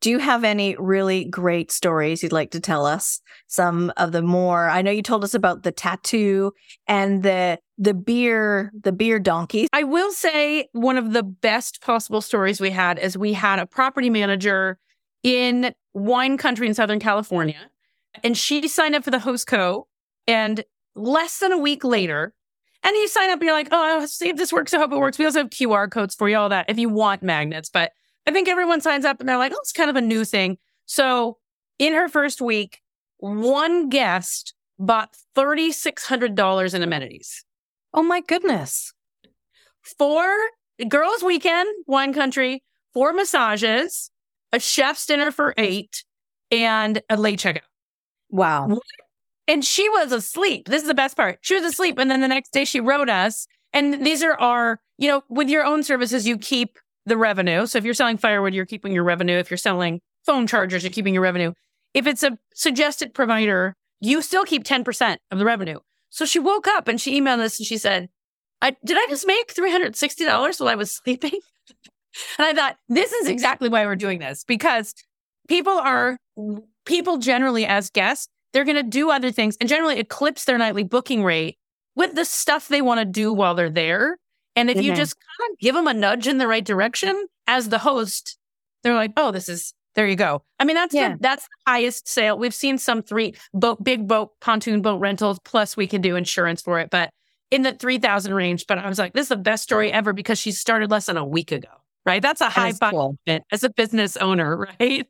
Do 0.02 0.10
you 0.10 0.20
have 0.20 0.44
any 0.44 0.76
really 0.78 1.24
great 1.24 1.72
stories 1.72 2.22
you'd 2.22 2.34
like 2.34 2.52
to 2.52 2.60
tell 2.60 2.86
us? 2.86 3.22
Some 3.48 3.94
of 3.96 4.12
the 4.12 4.22
more 4.22 4.70
I 4.70 4.82
know 4.82 4.92
you 4.92 5.02
told 5.02 5.24
us 5.24 5.34
about 5.34 5.64
the 5.64 5.72
tattoo 5.72 6.52
and 6.88 7.24
the 7.24 7.60
the 7.78 7.94
beer 7.94 8.72
the 8.80 8.92
beer 8.92 9.20
donkey. 9.20 9.68
I 9.72 9.84
will 9.84 10.12
say 10.12 10.68
one 10.74 10.98
of 10.98 11.14
the 11.14 11.24
best 11.24 11.82
possible 11.82 12.22
stories 12.22 12.60
we 12.60 12.72
had 12.72 13.00
is 13.00 13.18
we 13.18 13.34
had 13.34 13.60
a 13.60 13.66
property 13.66 14.10
manager 14.10 14.78
in 15.24 15.74
wine 15.94 16.38
country 16.38 16.68
in 16.68 16.74
Southern 16.74 17.00
California 17.00 17.70
and 18.24 18.38
she 18.38 18.68
signed 18.68 18.96
up 18.96 19.04
for 19.04 19.12
the 19.12 19.20
host 19.20 19.48
co. 19.48 19.88
And 20.28 20.64
less 20.96 21.40
than 21.40 21.52
a 21.52 21.58
week 21.58 21.84
later, 21.84 22.34
and 22.84 22.96
you 22.96 23.08
sign 23.08 23.30
up 23.30 23.40
and 23.40 23.44
you're 23.44 23.54
like, 23.54 23.70
oh, 23.72 24.06
see 24.06 24.30
if 24.30 24.36
this 24.36 24.52
works. 24.54 24.74
I 24.74 24.78
hope 24.78 24.92
it 24.92 24.98
works. 24.98 25.18
We 25.18 25.26
also 25.26 25.40
have 25.40 25.50
QR 25.50 25.90
codes 25.90 26.16
for 26.16 26.28
you, 26.30 26.38
all 26.38 26.50
that, 26.50 26.70
if 26.70 26.78
you 26.78 26.90
want 26.90 27.24
magnets. 27.24 27.70
But 27.70 27.92
I 28.28 28.32
think 28.32 28.48
everyone 28.48 28.82
signs 28.82 29.06
up 29.06 29.20
and 29.20 29.28
they're 29.28 29.38
like, 29.38 29.54
oh, 29.54 29.60
it's 29.60 29.72
kind 29.72 29.90
of 29.90 29.96
a 29.96 30.02
new 30.02 30.26
thing. 30.26 30.58
So 30.86 31.38
in 31.80 31.94
her 31.94 32.10
first 32.10 32.42
week, 32.42 32.82
one 33.18 33.90
guest 33.90 34.54
bought 34.78 35.16
$3,600 35.38 36.74
in 36.74 36.84
amenities. 36.84 37.46
Oh 37.94 38.04
my 38.04 38.22
goodness. 38.22 38.94
Four 39.82 40.34
girls' 40.88 41.24
weekend, 41.24 41.70
wine 41.88 42.14
country, 42.14 42.64
four 42.94 43.14
massages, 43.14 44.12
a 44.52 44.60
chef's 44.60 45.06
dinner 45.06 45.32
for 45.32 45.54
eight, 45.58 46.04
and 46.52 47.02
a 47.10 47.18
late 47.18 47.40
checkout. 47.40 47.62
Wow. 48.34 48.80
And 49.48 49.64
she 49.64 49.88
was 49.90 50.12
asleep. 50.12 50.68
This 50.68 50.82
is 50.82 50.88
the 50.88 50.96
best 50.96 51.16
part. 51.16 51.38
She 51.42 51.54
was 51.54 51.64
asleep. 51.64 52.00
And 52.00 52.10
then 52.10 52.20
the 52.20 52.28
next 52.28 52.52
day 52.52 52.66
she 52.66 52.80
wrote 52.80 53.10
us. 53.10 53.46
And 53.72 54.04
these 54.04 54.24
are 54.24 54.34
our, 54.34 54.80
you 54.98 55.08
know, 55.08 55.24
with 55.30 55.50
your 55.50 55.64
own 55.64 55.84
services, 55.84 56.28
you 56.28 56.40
keep 56.40 56.80
the 57.06 57.16
revenue. 57.16 57.68
So 57.68 57.78
if 57.78 57.86
you're 57.86 57.94
selling 57.94 58.18
firewood, 58.18 58.56
you're 58.56 58.66
keeping 58.66 58.92
your 58.92 59.04
revenue. 59.04 59.38
If 59.38 59.52
you're 59.52 59.58
selling 59.58 60.02
phone 60.26 60.48
chargers, 60.48 60.84
you're 60.84 60.92
keeping 60.92 61.14
your 61.14 61.22
revenue. 61.22 61.54
If 61.94 62.08
it's 62.08 62.24
a 62.24 62.40
suggested 62.56 63.14
provider, 63.14 63.76
you 64.02 64.24
still 64.24 64.46
keep 64.46 64.64
10% 64.64 65.18
of 65.30 65.38
the 65.38 65.46
revenue. 65.46 65.78
So 66.10 66.26
she 66.26 66.40
woke 66.40 66.68
up 66.68 66.88
and 66.88 67.00
she 67.00 67.22
emailed 67.22 67.40
us 67.40 67.60
and 67.60 67.68
she 67.68 67.78
said, 67.78 68.10
I, 68.64 68.76
did 68.84 68.98
I 68.98 69.06
just 69.10 69.28
make 69.28 69.54
$360 69.54 70.60
while 70.60 70.70
I 70.70 70.76
was 70.76 70.92
sleeping? 71.04 71.40
and 72.40 72.48
I 72.48 72.54
thought, 72.54 72.78
this 72.90 73.12
is 73.12 73.28
exactly 73.28 73.70
why 73.70 73.86
we're 73.86 73.96
doing 73.96 74.18
this 74.18 74.44
because 74.44 74.96
people 75.48 75.74
are 75.74 76.18
people 76.86 77.18
generally 77.18 77.66
as 77.66 77.90
guests, 77.90 78.28
they're 78.54 78.66
going 78.66 78.78
to 78.78 78.84
do 78.84 79.10
other 79.10 79.32
things 79.32 79.58
and 79.60 79.68
generally 79.68 80.00
eclipse 80.00 80.46
their 80.46 80.58
nightly 80.58 80.84
booking 80.84 81.24
rate 81.24 81.58
with 81.96 82.16
the 82.16 82.26
stuff 82.26 82.68
they 82.68 82.82
want 82.82 83.00
to 83.00 83.06
do 83.06 83.34
while 83.34 83.56
they're 83.56 83.70
there. 83.70 84.18
And 84.56 84.70
if 84.70 84.78
mm-hmm. 84.78 84.86
you 84.86 84.96
just 84.96 85.16
kind 85.16 85.52
of 85.52 85.60
give 85.60 85.76
them 85.76 85.88
a 85.88 85.94
nudge 85.94 86.28
in 86.28 86.38
the 86.38 86.48
right 86.48 86.64
direction 86.64 87.28
as 87.48 87.70
the 87.70 87.80
host, 87.80 88.38
they're 88.84 88.94
like, 88.94 89.12
oh, 89.18 89.32
this 89.32 89.50
is, 89.50 89.74
there 89.96 90.08
you 90.08 90.16
go. 90.16 90.44
I 90.60 90.64
mean, 90.64 90.76
that's, 90.76 90.94
yeah. 90.94 91.14
the, 91.14 91.18
that's 91.20 91.44
the 91.44 91.72
highest 91.72 92.08
sale. 92.08 92.38
We've 92.38 92.54
seen 92.54 92.78
some 92.78 93.02
three 93.02 93.36
boat, 93.54 93.84
big 93.84 94.08
boat, 94.08 94.32
pontoon 94.42 94.82
boat 94.82 94.98
rentals, 94.98 95.40
plus 95.44 95.76
we 95.76 95.88
can 95.88 96.02
do 96.02 96.16
insurance 96.16 96.62
for 96.62 96.80
it, 96.80 96.90
but 96.90 97.10
in 97.50 97.64
the 97.64 97.74
3000 97.74 98.34
range. 98.34 98.68
But 98.68 98.78
I 98.80 98.88
was 98.88 99.00
like, 99.00 99.14
this 99.14 99.24
is 99.24 99.30
the 99.30 99.38
best 99.38 99.64
story 99.64 99.92
ever 99.92 100.14
because 100.14 100.40
she 100.40 100.52
started 100.52 100.92
less 100.92 101.08
than 101.08 101.18
a 101.18 101.26
week 101.26 101.52
ago, 101.52 101.70
right? 102.06 102.22
That's 102.22 102.42
a 102.42 102.50
high 102.50 102.74
five 102.74 102.92
cool. 102.92 103.18
as 103.52 103.64
a 103.64 103.70
business 103.70 104.18
owner, 104.18 104.58
right? 104.80 105.08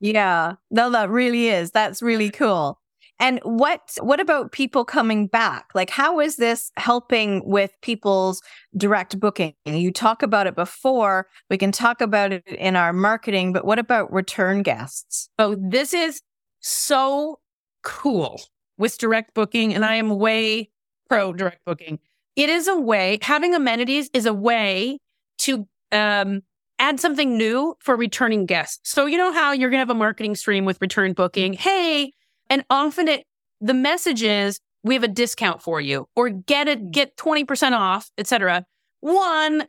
Yeah. 0.00 0.54
No, 0.70 0.90
that 0.90 1.10
really 1.10 1.48
is. 1.48 1.70
That's 1.70 2.02
really 2.02 2.30
cool. 2.30 2.78
And 3.20 3.40
what 3.42 3.80
what 4.00 4.20
about 4.20 4.52
people 4.52 4.84
coming 4.84 5.26
back? 5.26 5.66
Like 5.74 5.90
how 5.90 6.20
is 6.20 6.36
this 6.36 6.70
helping 6.76 7.42
with 7.44 7.72
people's 7.82 8.40
direct 8.76 9.18
booking? 9.18 9.54
You 9.66 9.90
talk 9.92 10.22
about 10.22 10.46
it 10.46 10.54
before, 10.54 11.26
we 11.50 11.58
can 11.58 11.72
talk 11.72 12.00
about 12.00 12.32
it 12.32 12.46
in 12.46 12.76
our 12.76 12.92
marketing, 12.92 13.52
but 13.52 13.64
what 13.64 13.80
about 13.80 14.12
return 14.12 14.62
guests? 14.62 15.28
Oh, 15.38 15.56
this 15.58 15.92
is 15.92 16.22
so 16.60 17.40
cool 17.82 18.40
with 18.76 18.98
direct 18.98 19.34
booking 19.34 19.74
and 19.74 19.84
I 19.84 19.96
am 19.96 20.10
way 20.10 20.70
pro 21.08 21.32
direct 21.32 21.64
booking. 21.64 21.98
It 22.36 22.48
is 22.50 22.68
a 22.68 22.78
way 22.78 23.18
having 23.22 23.52
amenities 23.52 24.10
is 24.14 24.26
a 24.26 24.34
way 24.34 25.00
to 25.38 25.66
um 25.90 26.42
add 26.78 27.00
something 27.00 27.36
new 27.36 27.74
for 27.80 27.96
returning 27.96 28.46
guests. 28.46 28.80
So 28.84 29.06
you 29.06 29.18
know 29.18 29.32
how 29.32 29.52
you're 29.52 29.70
going 29.70 29.78
to 29.78 29.82
have 29.82 29.90
a 29.90 29.94
marketing 29.94 30.34
stream 30.34 30.64
with 30.64 30.80
return 30.80 31.12
booking. 31.12 31.52
Mm-hmm. 31.52 31.62
Hey, 31.62 32.12
and 32.50 32.64
often 32.70 33.08
it, 33.08 33.24
the 33.60 33.74
message 33.74 34.22
is 34.22 34.60
we 34.84 34.94
have 34.94 35.02
a 35.02 35.08
discount 35.08 35.62
for 35.62 35.80
you 35.80 36.08
or 36.14 36.30
get 36.30 36.68
it, 36.68 36.78
mm-hmm. 36.78 36.90
get 36.90 37.16
20% 37.16 37.72
off, 37.72 38.10
etc. 38.16 38.64
One, 39.00 39.66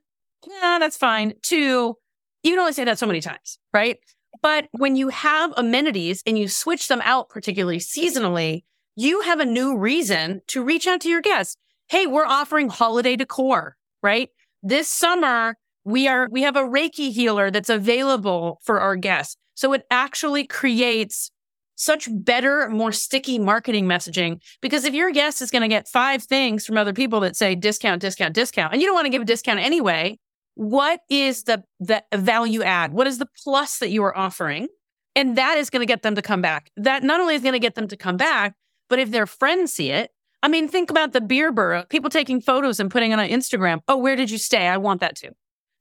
yeah, 0.48 0.78
that's 0.80 0.98
fine. 0.98 1.34
Two, 1.42 1.96
you 2.44 2.52
can 2.52 2.60
only 2.60 2.74
say 2.74 2.86
that 2.86 3.00
so 3.00 3.08
many 3.08 3.22
times, 3.22 3.60
right? 3.74 3.98
But 4.42 4.68
when 4.72 4.96
you 4.96 5.10
have 5.10 5.54
amenities 5.58 6.24
and 6.26 6.38
you 6.38 6.48
switch 6.48 6.88
them 6.88 7.02
out, 7.04 7.30
particularly 7.30 7.80
seasonally, 7.80 8.64
you 8.96 9.22
have 9.22 9.40
a 9.40 9.46
new 9.46 9.78
reason 9.78 10.42
to 10.48 10.64
reach 10.64 10.88
out 10.88 11.02
to 11.02 11.10
your 11.10 11.22
guests. 11.22 11.58
Hey, 11.90 12.06
we're 12.06 12.26
offering 12.26 12.70
holiday 12.70 13.16
decor, 13.16 13.76
right? 14.04 14.30
This 14.62 14.88
summer, 14.88 15.56
we 15.84 16.08
are, 16.08 16.28
we 16.32 16.42
have 16.44 16.56
a 16.56 16.62
Reiki 16.62 17.12
healer 17.12 17.52
that's 17.52 17.70
available 17.70 18.60
for 18.64 18.80
our 18.80 18.96
guests. 18.96 19.38
So 19.56 19.74
it 19.74 19.86
actually 19.92 20.46
creates 20.46 21.32
such 21.76 22.10
better, 22.12 22.70
more 22.70 22.92
sticky 22.92 23.40
marketing 23.40 23.86
messaging. 23.86 24.42
Because 24.62 24.84
if 24.84 24.94
your 24.94 25.12
guest 25.12 25.42
is 25.42 25.50
going 25.50 25.62
to 25.62 25.68
get 25.68 25.88
five 25.88 26.24
things 26.24 26.66
from 26.66 26.78
other 26.78 26.94
people 26.94 27.22
that 27.22 27.36
say 27.36 27.56
discount, 27.56 28.02
discount, 28.02 28.36
discount, 28.36 28.74
and 28.74 28.82
you 28.82 28.88
don't 28.88 28.96
want 28.96 29.06
to 29.06 29.10
give 29.10 29.22
a 29.22 29.26
discount 29.26 29.60
anyway, 29.60 30.20
what 30.56 31.00
is 31.10 31.44
the, 31.44 31.64
the 31.80 32.04
value 32.14 32.64
add? 32.64 32.92
What 32.92 33.08
is 33.08 33.18
the 33.18 33.28
plus 33.44 33.80
that 33.80 33.90
you 33.90 34.04
are 34.04 34.16
offering? 34.18 34.68
And 35.16 35.38
that 35.38 35.58
is 35.58 35.70
going 35.70 35.82
to 35.82 35.86
get 35.86 36.02
them 36.02 36.16
to 36.16 36.22
come 36.22 36.42
back. 36.42 36.70
That 36.76 37.02
not 37.04 37.22
only 37.22 37.36
is 37.36 37.42
going 37.42 37.54
to 37.54 37.60
get 37.60 37.76
them 37.76 37.88
to 37.88 37.98
come 37.98 38.18
back, 38.18 38.56
but 38.90 39.00
if 39.00 39.12
their 39.12 39.26
friends 39.26 39.72
see 39.72 39.92
it, 39.92 40.12
I 40.44 40.48
mean, 40.48 40.68
think 40.68 40.90
about 40.90 41.14
the 41.14 41.22
beer 41.22 41.52
burro, 41.52 41.86
people 41.90 42.10
taking 42.10 42.42
photos 42.42 42.80
and 42.80 42.92
putting 42.92 43.12
it 43.12 43.20
on 43.20 43.28
Instagram. 43.28 43.80
Oh, 43.88 43.98
where 43.98 44.16
did 44.16 44.32
you 44.32 44.38
stay? 44.38 44.68
I 44.68 44.78
want 44.78 45.02
that 45.02 45.16
too. 45.16 45.32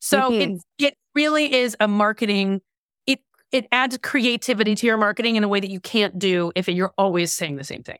So 0.01 0.31
mm-hmm. 0.31 0.57
it 0.79 0.87
it 0.87 0.95
really 1.15 1.53
is 1.53 1.77
a 1.81 1.89
marketing. 1.89 2.61
It 3.07 3.21
it 3.53 3.67
adds 3.73 3.99
creativity 4.03 4.75
to 4.77 4.87
your 4.87 4.97
marketing 4.97 5.37
in 5.37 5.45
a 5.45 5.49
way 5.49 5.61
that 5.61 5.71
you 5.71 5.81
can't 5.81 6.19
do 6.19 6.53
if 6.55 6.69
you're 6.69 6.95
always 6.99 7.33
saying 7.33 7.57
the 7.57 7.65
same 7.65 7.83
thing. 7.83 7.99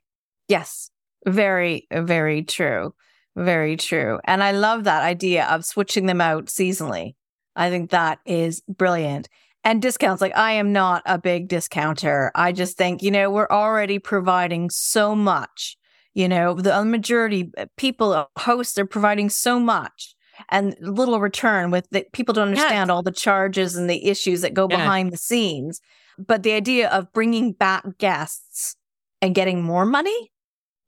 Yes, 0.49 0.91
very 1.27 1.87
very 1.93 2.43
true, 2.43 2.95
very 3.37 3.77
true. 3.77 4.21
And 4.25 4.43
I 4.43 4.53
love 4.53 4.85
that 4.85 5.03
idea 5.03 5.47
of 5.47 5.65
switching 5.65 6.07
them 6.07 6.21
out 6.21 6.47
seasonally. 6.47 7.15
I 7.57 7.71
think 7.71 7.91
that 7.91 8.21
is 8.25 8.63
brilliant. 8.69 9.29
And 9.65 9.83
discounts, 9.83 10.23
like 10.23 10.37
I 10.37 10.53
am 10.53 10.73
not 10.73 11.03
a 11.05 11.19
big 11.19 11.49
discounter. 11.49 12.31
I 12.35 12.53
just 12.53 12.79
think, 12.79 13.03
you 13.03 13.11
know, 13.11 13.31
we're 13.31 13.49
already 13.51 13.99
providing 13.99 14.71
so 14.71 15.15
much. 15.15 15.77
You 16.15 16.29
know, 16.29 16.55
the 16.55 16.85
majority 16.85 17.51
uh, 17.59 17.67
people, 17.77 18.29
hosts 18.39 18.79
are 18.79 18.87
providing 18.87 19.29
so 19.29 19.61
much 19.61 20.15
and 20.49 20.77
little 20.81 21.21
return 21.21 21.71
with 21.71 21.89
that 21.91 22.13
people 22.13 22.33
don't 22.33 22.49
understand 22.49 22.89
yes. 22.89 22.91
all 22.91 23.03
the 23.03 23.11
charges 23.11 23.77
and 23.77 23.89
the 23.89 24.07
issues 24.07 24.41
that 24.41 24.55
go 24.55 24.69
behind 24.69 25.13
the 25.13 25.17
scenes 25.17 25.81
but 26.19 26.43
the 26.43 26.53
idea 26.53 26.89
of 26.91 27.13
bringing 27.13 27.53
back 27.53 27.85
guests 27.99 28.77
and 29.23 29.35
getting 29.35 29.63
more 29.63 29.87
money 29.87 30.31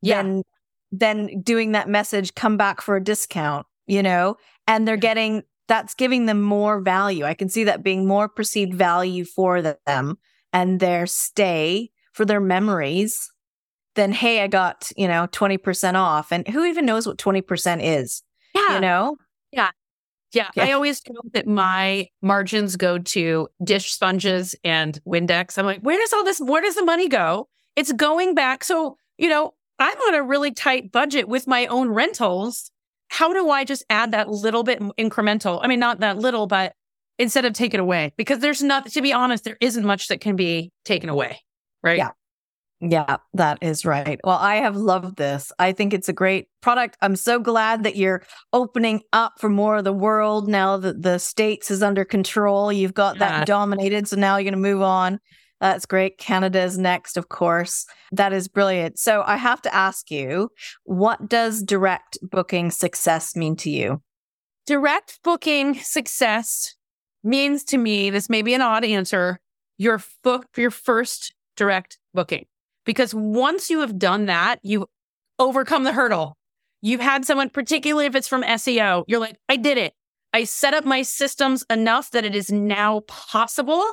Yeah. 0.02 0.22
than 0.22 0.42
than 0.92 1.40
doing 1.42 1.72
that 1.72 1.88
message 1.88 2.34
come 2.34 2.56
back 2.56 2.80
for 2.80 2.96
a 2.96 3.04
discount, 3.04 3.64
you 3.86 4.02
know? 4.02 4.36
And 4.66 4.88
they're 4.88 4.96
getting 4.96 5.44
that's 5.68 5.94
giving 5.94 6.26
them 6.26 6.42
more 6.42 6.80
value. 6.80 7.24
I 7.24 7.34
can 7.34 7.48
see 7.48 7.62
that 7.64 7.84
being 7.84 8.08
more 8.08 8.28
perceived 8.28 8.74
value 8.74 9.24
for 9.24 9.62
them 9.62 10.18
and 10.52 10.80
their 10.80 11.06
stay 11.06 11.90
for 12.12 12.24
their 12.24 12.40
memories 12.40 13.30
than 13.94 14.10
hey, 14.10 14.42
I 14.42 14.48
got, 14.48 14.90
you 14.96 15.06
know, 15.06 15.28
20% 15.30 15.94
off. 15.94 16.32
And 16.32 16.46
who 16.48 16.64
even 16.64 16.86
knows 16.86 17.06
what 17.06 17.18
20% 17.18 17.80
is? 17.82 18.24
Yeah. 18.52 18.74
You 18.74 18.80
know? 18.80 19.16
Yeah. 20.32 20.50
I 20.56 20.72
always 20.72 21.00
joke 21.00 21.32
that 21.32 21.46
my 21.46 22.08
margins 22.22 22.76
go 22.76 22.98
to 22.98 23.48
dish 23.64 23.92
sponges 23.92 24.54
and 24.62 25.00
Windex. 25.06 25.58
I'm 25.58 25.66
like, 25.66 25.80
where 25.80 25.98
does 25.98 26.12
all 26.12 26.24
this, 26.24 26.40
where 26.40 26.62
does 26.62 26.76
the 26.76 26.84
money 26.84 27.08
go? 27.08 27.48
It's 27.76 27.92
going 27.92 28.34
back. 28.34 28.62
So, 28.64 28.96
you 29.18 29.28
know, 29.28 29.54
I'm 29.78 29.96
on 29.96 30.14
a 30.14 30.22
really 30.22 30.52
tight 30.52 30.92
budget 30.92 31.28
with 31.28 31.46
my 31.46 31.66
own 31.66 31.88
rentals. 31.88 32.70
How 33.08 33.32
do 33.32 33.50
I 33.50 33.64
just 33.64 33.84
add 33.90 34.12
that 34.12 34.28
little 34.28 34.62
bit 34.62 34.78
incremental? 34.98 35.58
I 35.62 35.66
mean, 35.66 35.80
not 35.80 36.00
that 36.00 36.18
little, 36.18 36.46
but 36.46 36.74
instead 37.18 37.44
of 37.44 37.52
take 37.52 37.74
it 37.74 37.80
away, 37.80 38.12
because 38.16 38.38
there's 38.38 38.62
not, 38.62 38.86
to 38.86 39.02
be 39.02 39.12
honest, 39.12 39.44
there 39.44 39.56
isn't 39.60 39.84
much 39.84 40.08
that 40.08 40.20
can 40.20 40.36
be 40.36 40.70
taken 40.84 41.08
away. 41.08 41.40
Right. 41.82 41.98
Yeah. 41.98 42.10
Yeah, 42.80 43.18
that 43.34 43.58
is 43.60 43.84
right. 43.84 44.18
Well, 44.24 44.38
I 44.38 44.56
have 44.56 44.74
loved 44.76 45.16
this. 45.16 45.52
I 45.58 45.72
think 45.72 45.92
it's 45.92 46.08
a 46.08 46.14
great 46.14 46.48
product. 46.62 46.96
I'm 47.02 47.14
so 47.16 47.38
glad 47.38 47.82
that 47.84 47.96
you're 47.96 48.22
opening 48.54 49.02
up 49.12 49.34
for 49.38 49.50
more 49.50 49.76
of 49.76 49.84
the 49.84 49.92
world 49.92 50.48
now 50.48 50.78
that 50.78 51.02
the 51.02 51.18
states 51.18 51.70
is 51.70 51.82
under 51.82 52.04
control. 52.06 52.72
You've 52.72 52.94
got 52.94 53.16
Yeah. 53.16 53.40
that 53.40 53.46
dominated. 53.46 54.08
So 54.08 54.16
now 54.16 54.36
you're 54.36 54.44
going 54.50 54.52
to 54.62 54.70
move 54.70 54.80
on. 54.82 55.20
That's 55.60 55.84
great. 55.84 56.16
Canada 56.16 56.62
is 56.62 56.78
next, 56.78 57.18
of 57.18 57.28
course. 57.28 57.84
That 58.12 58.32
is 58.32 58.48
brilliant. 58.48 58.98
So 58.98 59.22
I 59.26 59.36
have 59.36 59.60
to 59.62 59.74
ask 59.74 60.10
you, 60.10 60.48
what 60.84 61.28
does 61.28 61.62
direct 61.62 62.16
booking 62.22 62.70
success 62.70 63.36
mean 63.36 63.56
to 63.56 63.70
you? 63.70 64.02
direct 64.66 65.18
booking 65.24 65.74
success 65.74 66.76
means 67.24 67.64
to 67.64 67.76
me 67.78 68.08
this 68.10 68.28
may 68.30 68.40
be 68.42 68.54
an 68.54 68.60
odd 68.60 68.84
answer 68.84 69.40
your 69.78 70.00
book 70.22 70.46
your 70.56 70.70
first 70.70 71.34
direct 71.56 71.98
booking 72.14 72.44
because 72.84 73.14
once 73.14 73.70
you 73.70 73.80
have 73.80 73.98
done 73.98 74.26
that 74.26 74.58
you've 74.62 74.84
overcome 75.38 75.84
the 75.84 75.92
hurdle 75.92 76.36
you've 76.82 77.00
had 77.00 77.24
someone 77.24 77.50
particularly 77.50 78.06
if 78.06 78.14
it's 78.14 78.28
from 78.28 78.42
seo 78.42 79.04
you're 79.06 79.20
like 79.20 79.36
i 79.48 79.56
did 79.56 79.78
it 79.78 79.94
i 80.32 80.44
set 80.44 80.74
up 80.74 80.84
my 80.84 81.02
systems 81.02 81.64
enough 81.70 82.10
that 82.10 82.24
it 82.24 82.34
is 82.34 82.50
now 82.50 83.00
possible 83.00 83.84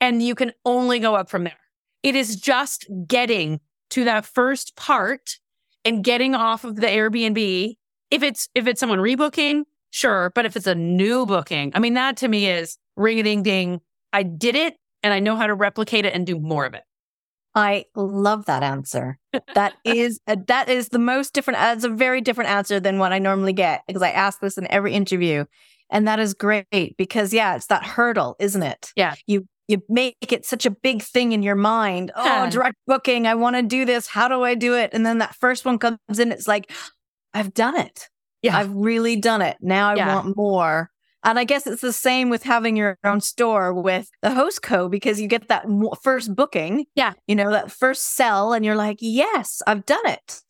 and 0.00 0.22
you 0.22 0.34
can 0.34 0.52
only 0.64 0.98
go 0.98 1.14
up 1.14 1.28
from 1.28 1.44
there 1.44 1.58
it 2.02 2.14
is 2.14 2.36
just 2.36 2.86
getting 3.06 3.60
to 3.90 4.04
that 4.04 4.24
first 4.24 4.76
part 4.76 5.38
and 5.84 6.04
getting 6.04 6.34
off 6.34 6.64
of 6.64 6.76
the 6.76 6.86
airbnb 6.86 7.74
if 8.10 8.22
it's 8.22 8.48
if 8.54 8.66
it's 8.66 8.80
someone 8.80 8.98
rebooking 8.98 9.64
Sure. 9.90 10.30
But 10.34 10.46
if 10.46 10.56
it's 10.56 10.66
a 10.66 10.74
new 10.74 11.26
booking, 11.26 11.72
I 11.74 11.78
mean, 11.78 11.94
that 11.94 12.16
to 12.18 12.28
me 12.28 12.48
is 12.48 12.78
ring 12.96 13.20
a 13.20 13.22
ding 13.22 13.42
ding. 13.42 13.80
I 14.12 14.22
did 14.22 14.54
it 14.54 14.76
and 15.02 15.12
I 15.12 15.20
know 15.20 15.36
how 15.36 15.46
to 15.46 15.54
replicate 15.54 16.04
it 16.04 16.14
and 16.14 16.26
do 16.26 16.38
more 16.38 16.66
of 16.66 16.74
it. 16.74 16.82
I 17.58 17.84
love 17.94 18.46
that 18.46 18.62
answer. 18.62 19.18
That 19.54 19.74
is 19.84 20.20
a, 20.26 20.36
that 20.46 20.68
is 20.68 20.88
the 20.90 20.98
most 20.98 21.34
different. 21.34 21.58
Uh, 21.58 21.74
that's 21.74 21.84
a 21.84 21.88
very 21.88 22.20
different 22.20 22.50
answer 22.50 22.80
than 22.80 22.98
what 22.98 23.12
I 23.12 23.18
normally 23.18 23.52
get 23.52 23.82
because 23.86 24.02
I 24.02 24.10
ask 24.10 24.40
this 24.40 24.56
in 24.58 24.70
every 24.70 24.94
interview, 24.94 25.44
and 25.90 26.06
that 26.06 26.20
is 26.20 26.34
great 26.34 26.96
because 26.96 27.32
yeah, 27.32 27.56
it's 27.56 27.66
that 27.66 27.84
hurdle, 27.84 28.36
isn't 28.38 28.62
it? 28.62 28.92
Yeah. 28.96 29.14
You 29.26 29.46
you 29.66 29.82
make 29.88 30.16
it 30.32 30.46
such 30.46 30.64
a 30.64 30.70
big 30.70 31.02
thing 31.02 31.32
in 31.32 31.42
your 31.42 31.54
mind. 31.54 32.10
Oh, 32.16 32.24
yeah. 32.24 32.46
Oh, 32.46 32.50
direct 32.50 32.76
booking. 32.86 33.26
I 33.26 33.34
want 33.34 33.56
to 33.56 33.62
do 33.62 33.84
this. 33.84 34.06
How 34.06 34.26
do 34.28 34.42
I 34.42 34.54
do 34.54 34.74
it? 34.74 34.90
And 34.94 35.04
then 35.04 35.18
that 35.18 35.34
first 35.34 35.64
one 35.66 35.78
comes 35.78 35.98
in. 36.18 36.32
It's 36.32 36.48
like 36.48 36.70
I've 37.34 37.52
done 37.52 37.76
it. 37.76 38.08
Yeah. 38.40 38.56
I've 38.56 38.72
really 38.72 39.16
done 39.16 39.42
it. 39.42 39.56
Now 39.60 39.90
I 39.90 39.96
Yeah. 39.96 40.14
want 40.14 40.36
more. 40.36 40.90
And 41.24 41.38
I 41.38 41.44
guess 41.44 41.66
it's 41.66 41.82
the 41.82 41.92
same 41.92 42.30
with 42.30 42.44
having 42.44 42.76
your 42.76 42.98
own 43.04 43.20
store 43.20 43.74
with 43.74 44.08
the 44.22 44.30
host 44.30 44.62
co 44.62 44.88
because 44.88 45.20
you 45.20 45.26
get 45.26 45.48
that 45.48 45.66
first 46.02 46.34
booking. 46.34 46.86
Yeah. 46.94 47.14
You 47.26 47.34
know, 47.34 47.50
that 47.50 47.72
first 47.72 48.14
sell, 48.14 48.52
and 48.52 48.64
you're 48.64 48.76
like, 48.76 48.98
yes, 49.00 49.60
I've 49.66 49.84
done 49.84 50.06
it. 50.06 50.40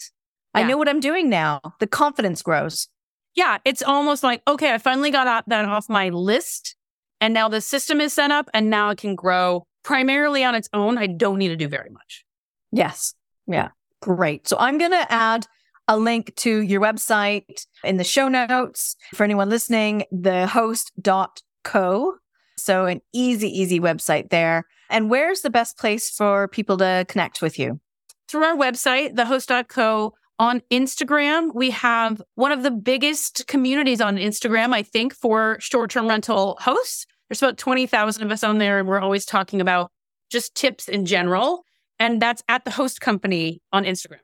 I 0.55 0.65
know 0.65 0.77
what 0.77 0.89
I'm 0.89 1.01
doing 1.01 1.29
now. 1.31 1.61
The 1.79 1.87
confidence 1.87 2.43
grows. 2.43 2.89
Yeah. 3.35 3.59
It's 3.65 3.83
almost 3.83 4.25
like, 4.25 4.43
okay, 4.49 4.75
I 4.75 4.79
finally 4.79 5.13
got 5.13 5.45
that 5.47 5.65
off 5.67 5.89
my 5.89 6.09
list. 6.09 6.75
And 7.21 7.33
now 7.33 7.49
the 7.49 7.61
system 7.61 8.01
is 8.01 8.13
set 8.13 8.31
up 8.31 8.51
and 8.53 8.69
now 8.69 8.91
it 8.91 8.99
can 8.99 9.15
grow 9.15 9.67
primarily 9.85 10.43
on 10.43 10.57
its 10.57 10.69
own. 10.73 10.99
I 10.99 11.07
don't 11.07 11.39
need 11.39 11.49
to 11.49 11.57
do 11.57 11.69
very 11.69 11.91
much. 11.91 12.25
Yes. 12.73 13.15
Yeah. 13.47 13.69
Great. 14.01 14.49
So 14.49 14.57
I'm 14.59 14.79
going 14.79 14.91
to 14.91 15.13
add 15.13 15.47
a 15.89 15.97
link 15.97 16.35
to 16.37 16.61
your 16.61 16.81
website 16.81 17.67
in 17.83 17.97
the 17.97 18.05
show 18.05 18.29
notes 18.29 18.95
for 19.15 19.25
anyone 19.25 19.49
listening, 19.49 20.05
the 20.13 20.49
thehost.co. 20.49 22.15
So 22.57 22.87
an 22.87 23.01
easy, 23.13 23.49
easy 23.49 23.81
website 23.81 24.31
there. 24.31 24.65
And 24.91 25.11
where's 25.11 25.41
the 25.41 25.51
best 25.51 25.79
place 25.79 26.11
for 26.11 26.49
people 26.49 26.77
to 26.79 27.05
connect 27.09 27.43
with 27.43 27.59
you? 27.59 27.81
through 28.29 28.45
our 28.45 28.57
website, 28.57 29.15
thehost.co. 29.15 30.15
On 30.41 30.63
Instagram, 30.71 31.53
we 31.53 31.71
have 31.71 32.23
one 32.37 32.53
of 32.53 32.63
the 32.63 32.71
biggest 32.71 33.49
communities 33.49 34.01
on 34.01 34.17
Instagram, 34.17 34.73
I 34.73 34.85
think, 34.85 35.13
for 35.13 35.57
short 35.59 35.91
term 35.91 36.07
rental 36.07 36.57
hosts. 36.61 37.07
There's 37.29 37.43
about 37.43 37.59
20,000 37.59 38.23
of 38.23 38.31
us 38.31 38.45
on 38.45 38.59
there, 38.59 38.79
and 38.79 38.87
we're 38.87 39.01
always 39.01 39.27
talking 39.27 39.61
about 39.61 39.91
just 40.31 40.55
tips 40.55 40.89
in 40.89 41.07
general. 41.07 41.65
And 41.99 42.23
that's 42.23 42.45
at 42.49 42.65
the 42.65 42.71
host 42.71 43.01
company 43.01 43.61
on 43.73 43.85
Instagram. 43.85 44.21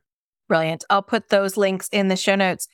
Brilliant. 0.48 0.84
I'll 0.90 1.02
put 1.02 1.28
those 1.30 1.56
links 1.56 1.88
in 1.92 2.08
the 2.08 2.16
show 2.16 2.34
notes. 2.34 2.68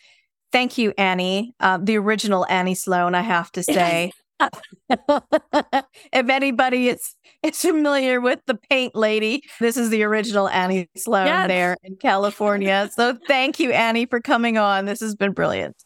Thank 0.53 0.79
you, 0.79 0.93
Annie, 0.99 1.55
uh, 1.61 1.79
the 1.81 1.97
original 1.97 2.45
Annie 2.49 2.75
Sloan, 2.75 3.15
I 3.15 3.23
have 3.23 3.53
to 3.53 3.63
say. 3.63 4.13
if 4.91 6.29
anybody 6.29 6.89
is, 6.89 7.15
is 7.43 7.61
familiar 7.61 8.21
with 8.21 8.41
the 8.47 8.55
paint 8.55 8.95
lady, 8.95 9.43
this 9.61 9.77
is 9.77 9.91
the 9.91 10.03
original 10.03 10.49
Annie 10.49 10.89
Sloan 10.97 11.27
Yes. 11.27 11.49
there 11.49 11.77
in 11.85 11.97
California. 11.97 12.91
so 12.93 13.17
thank 13.29 13.61
you, 13.61 13.71
Annie, 13.71 14.07
for 14.07 14.21
coming 14.21 14.59
on. 14.59 14.87
This 14.87 15.01
has 15.01 15.15
been 15.15 15.33
brilliant. 15.33 15.77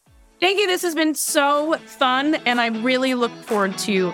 Thank 0.40 0.58
you. 0.58 0.66
This 0.66 0.82
has 0.82 0.94
been 0.94 1.14
so 1.14 1.76
fun. 1.86 2.36
And 2.46 2.60
I 2.60 2.66
really 2.66 3.14
look 3.14 3.32
forward 3.44 3.76
to 3.78 4.12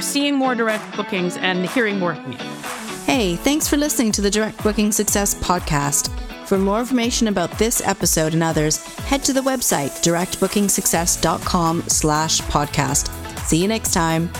seeing 0.00 0.34
more 0.34 0.54
direct 0.54 0.96
bookings 0.96 1.36
and 1.36 1.64
hearing 1.66 1.98
more 1.98 2.14
from 2.14 2.32
you. 2.32 2.89
Hey, 3.06 3.36
thanks 3.36 3.66
for 3.68 3.76
listening 3.76 4.12
to 4.12 4.20
the 4.20 4.30
Direct 4.30 4.62
Booking 4.62 4.92
Success 4.92 5.34
podcast. 5.34 6.10
For 6.46 6.58
more 6.58 6.80
information 6.80 7.28
about 7.28 7.50
this 7.58 7.80
episode 7.86 8.34
and 8.34 8.42
others, 8.42 8.78
head 8.98 9.22
to 9.24 9.32
the 9.32 9.40
website 9.40 9.90
directbookingsuccess.com 10.02 11.82
slash 11.88 12.40
podcast. 12.42 13.08
See 13.46 13.58
you 13.58 13.68
next 13.68 13.92
time. 13.92 14.30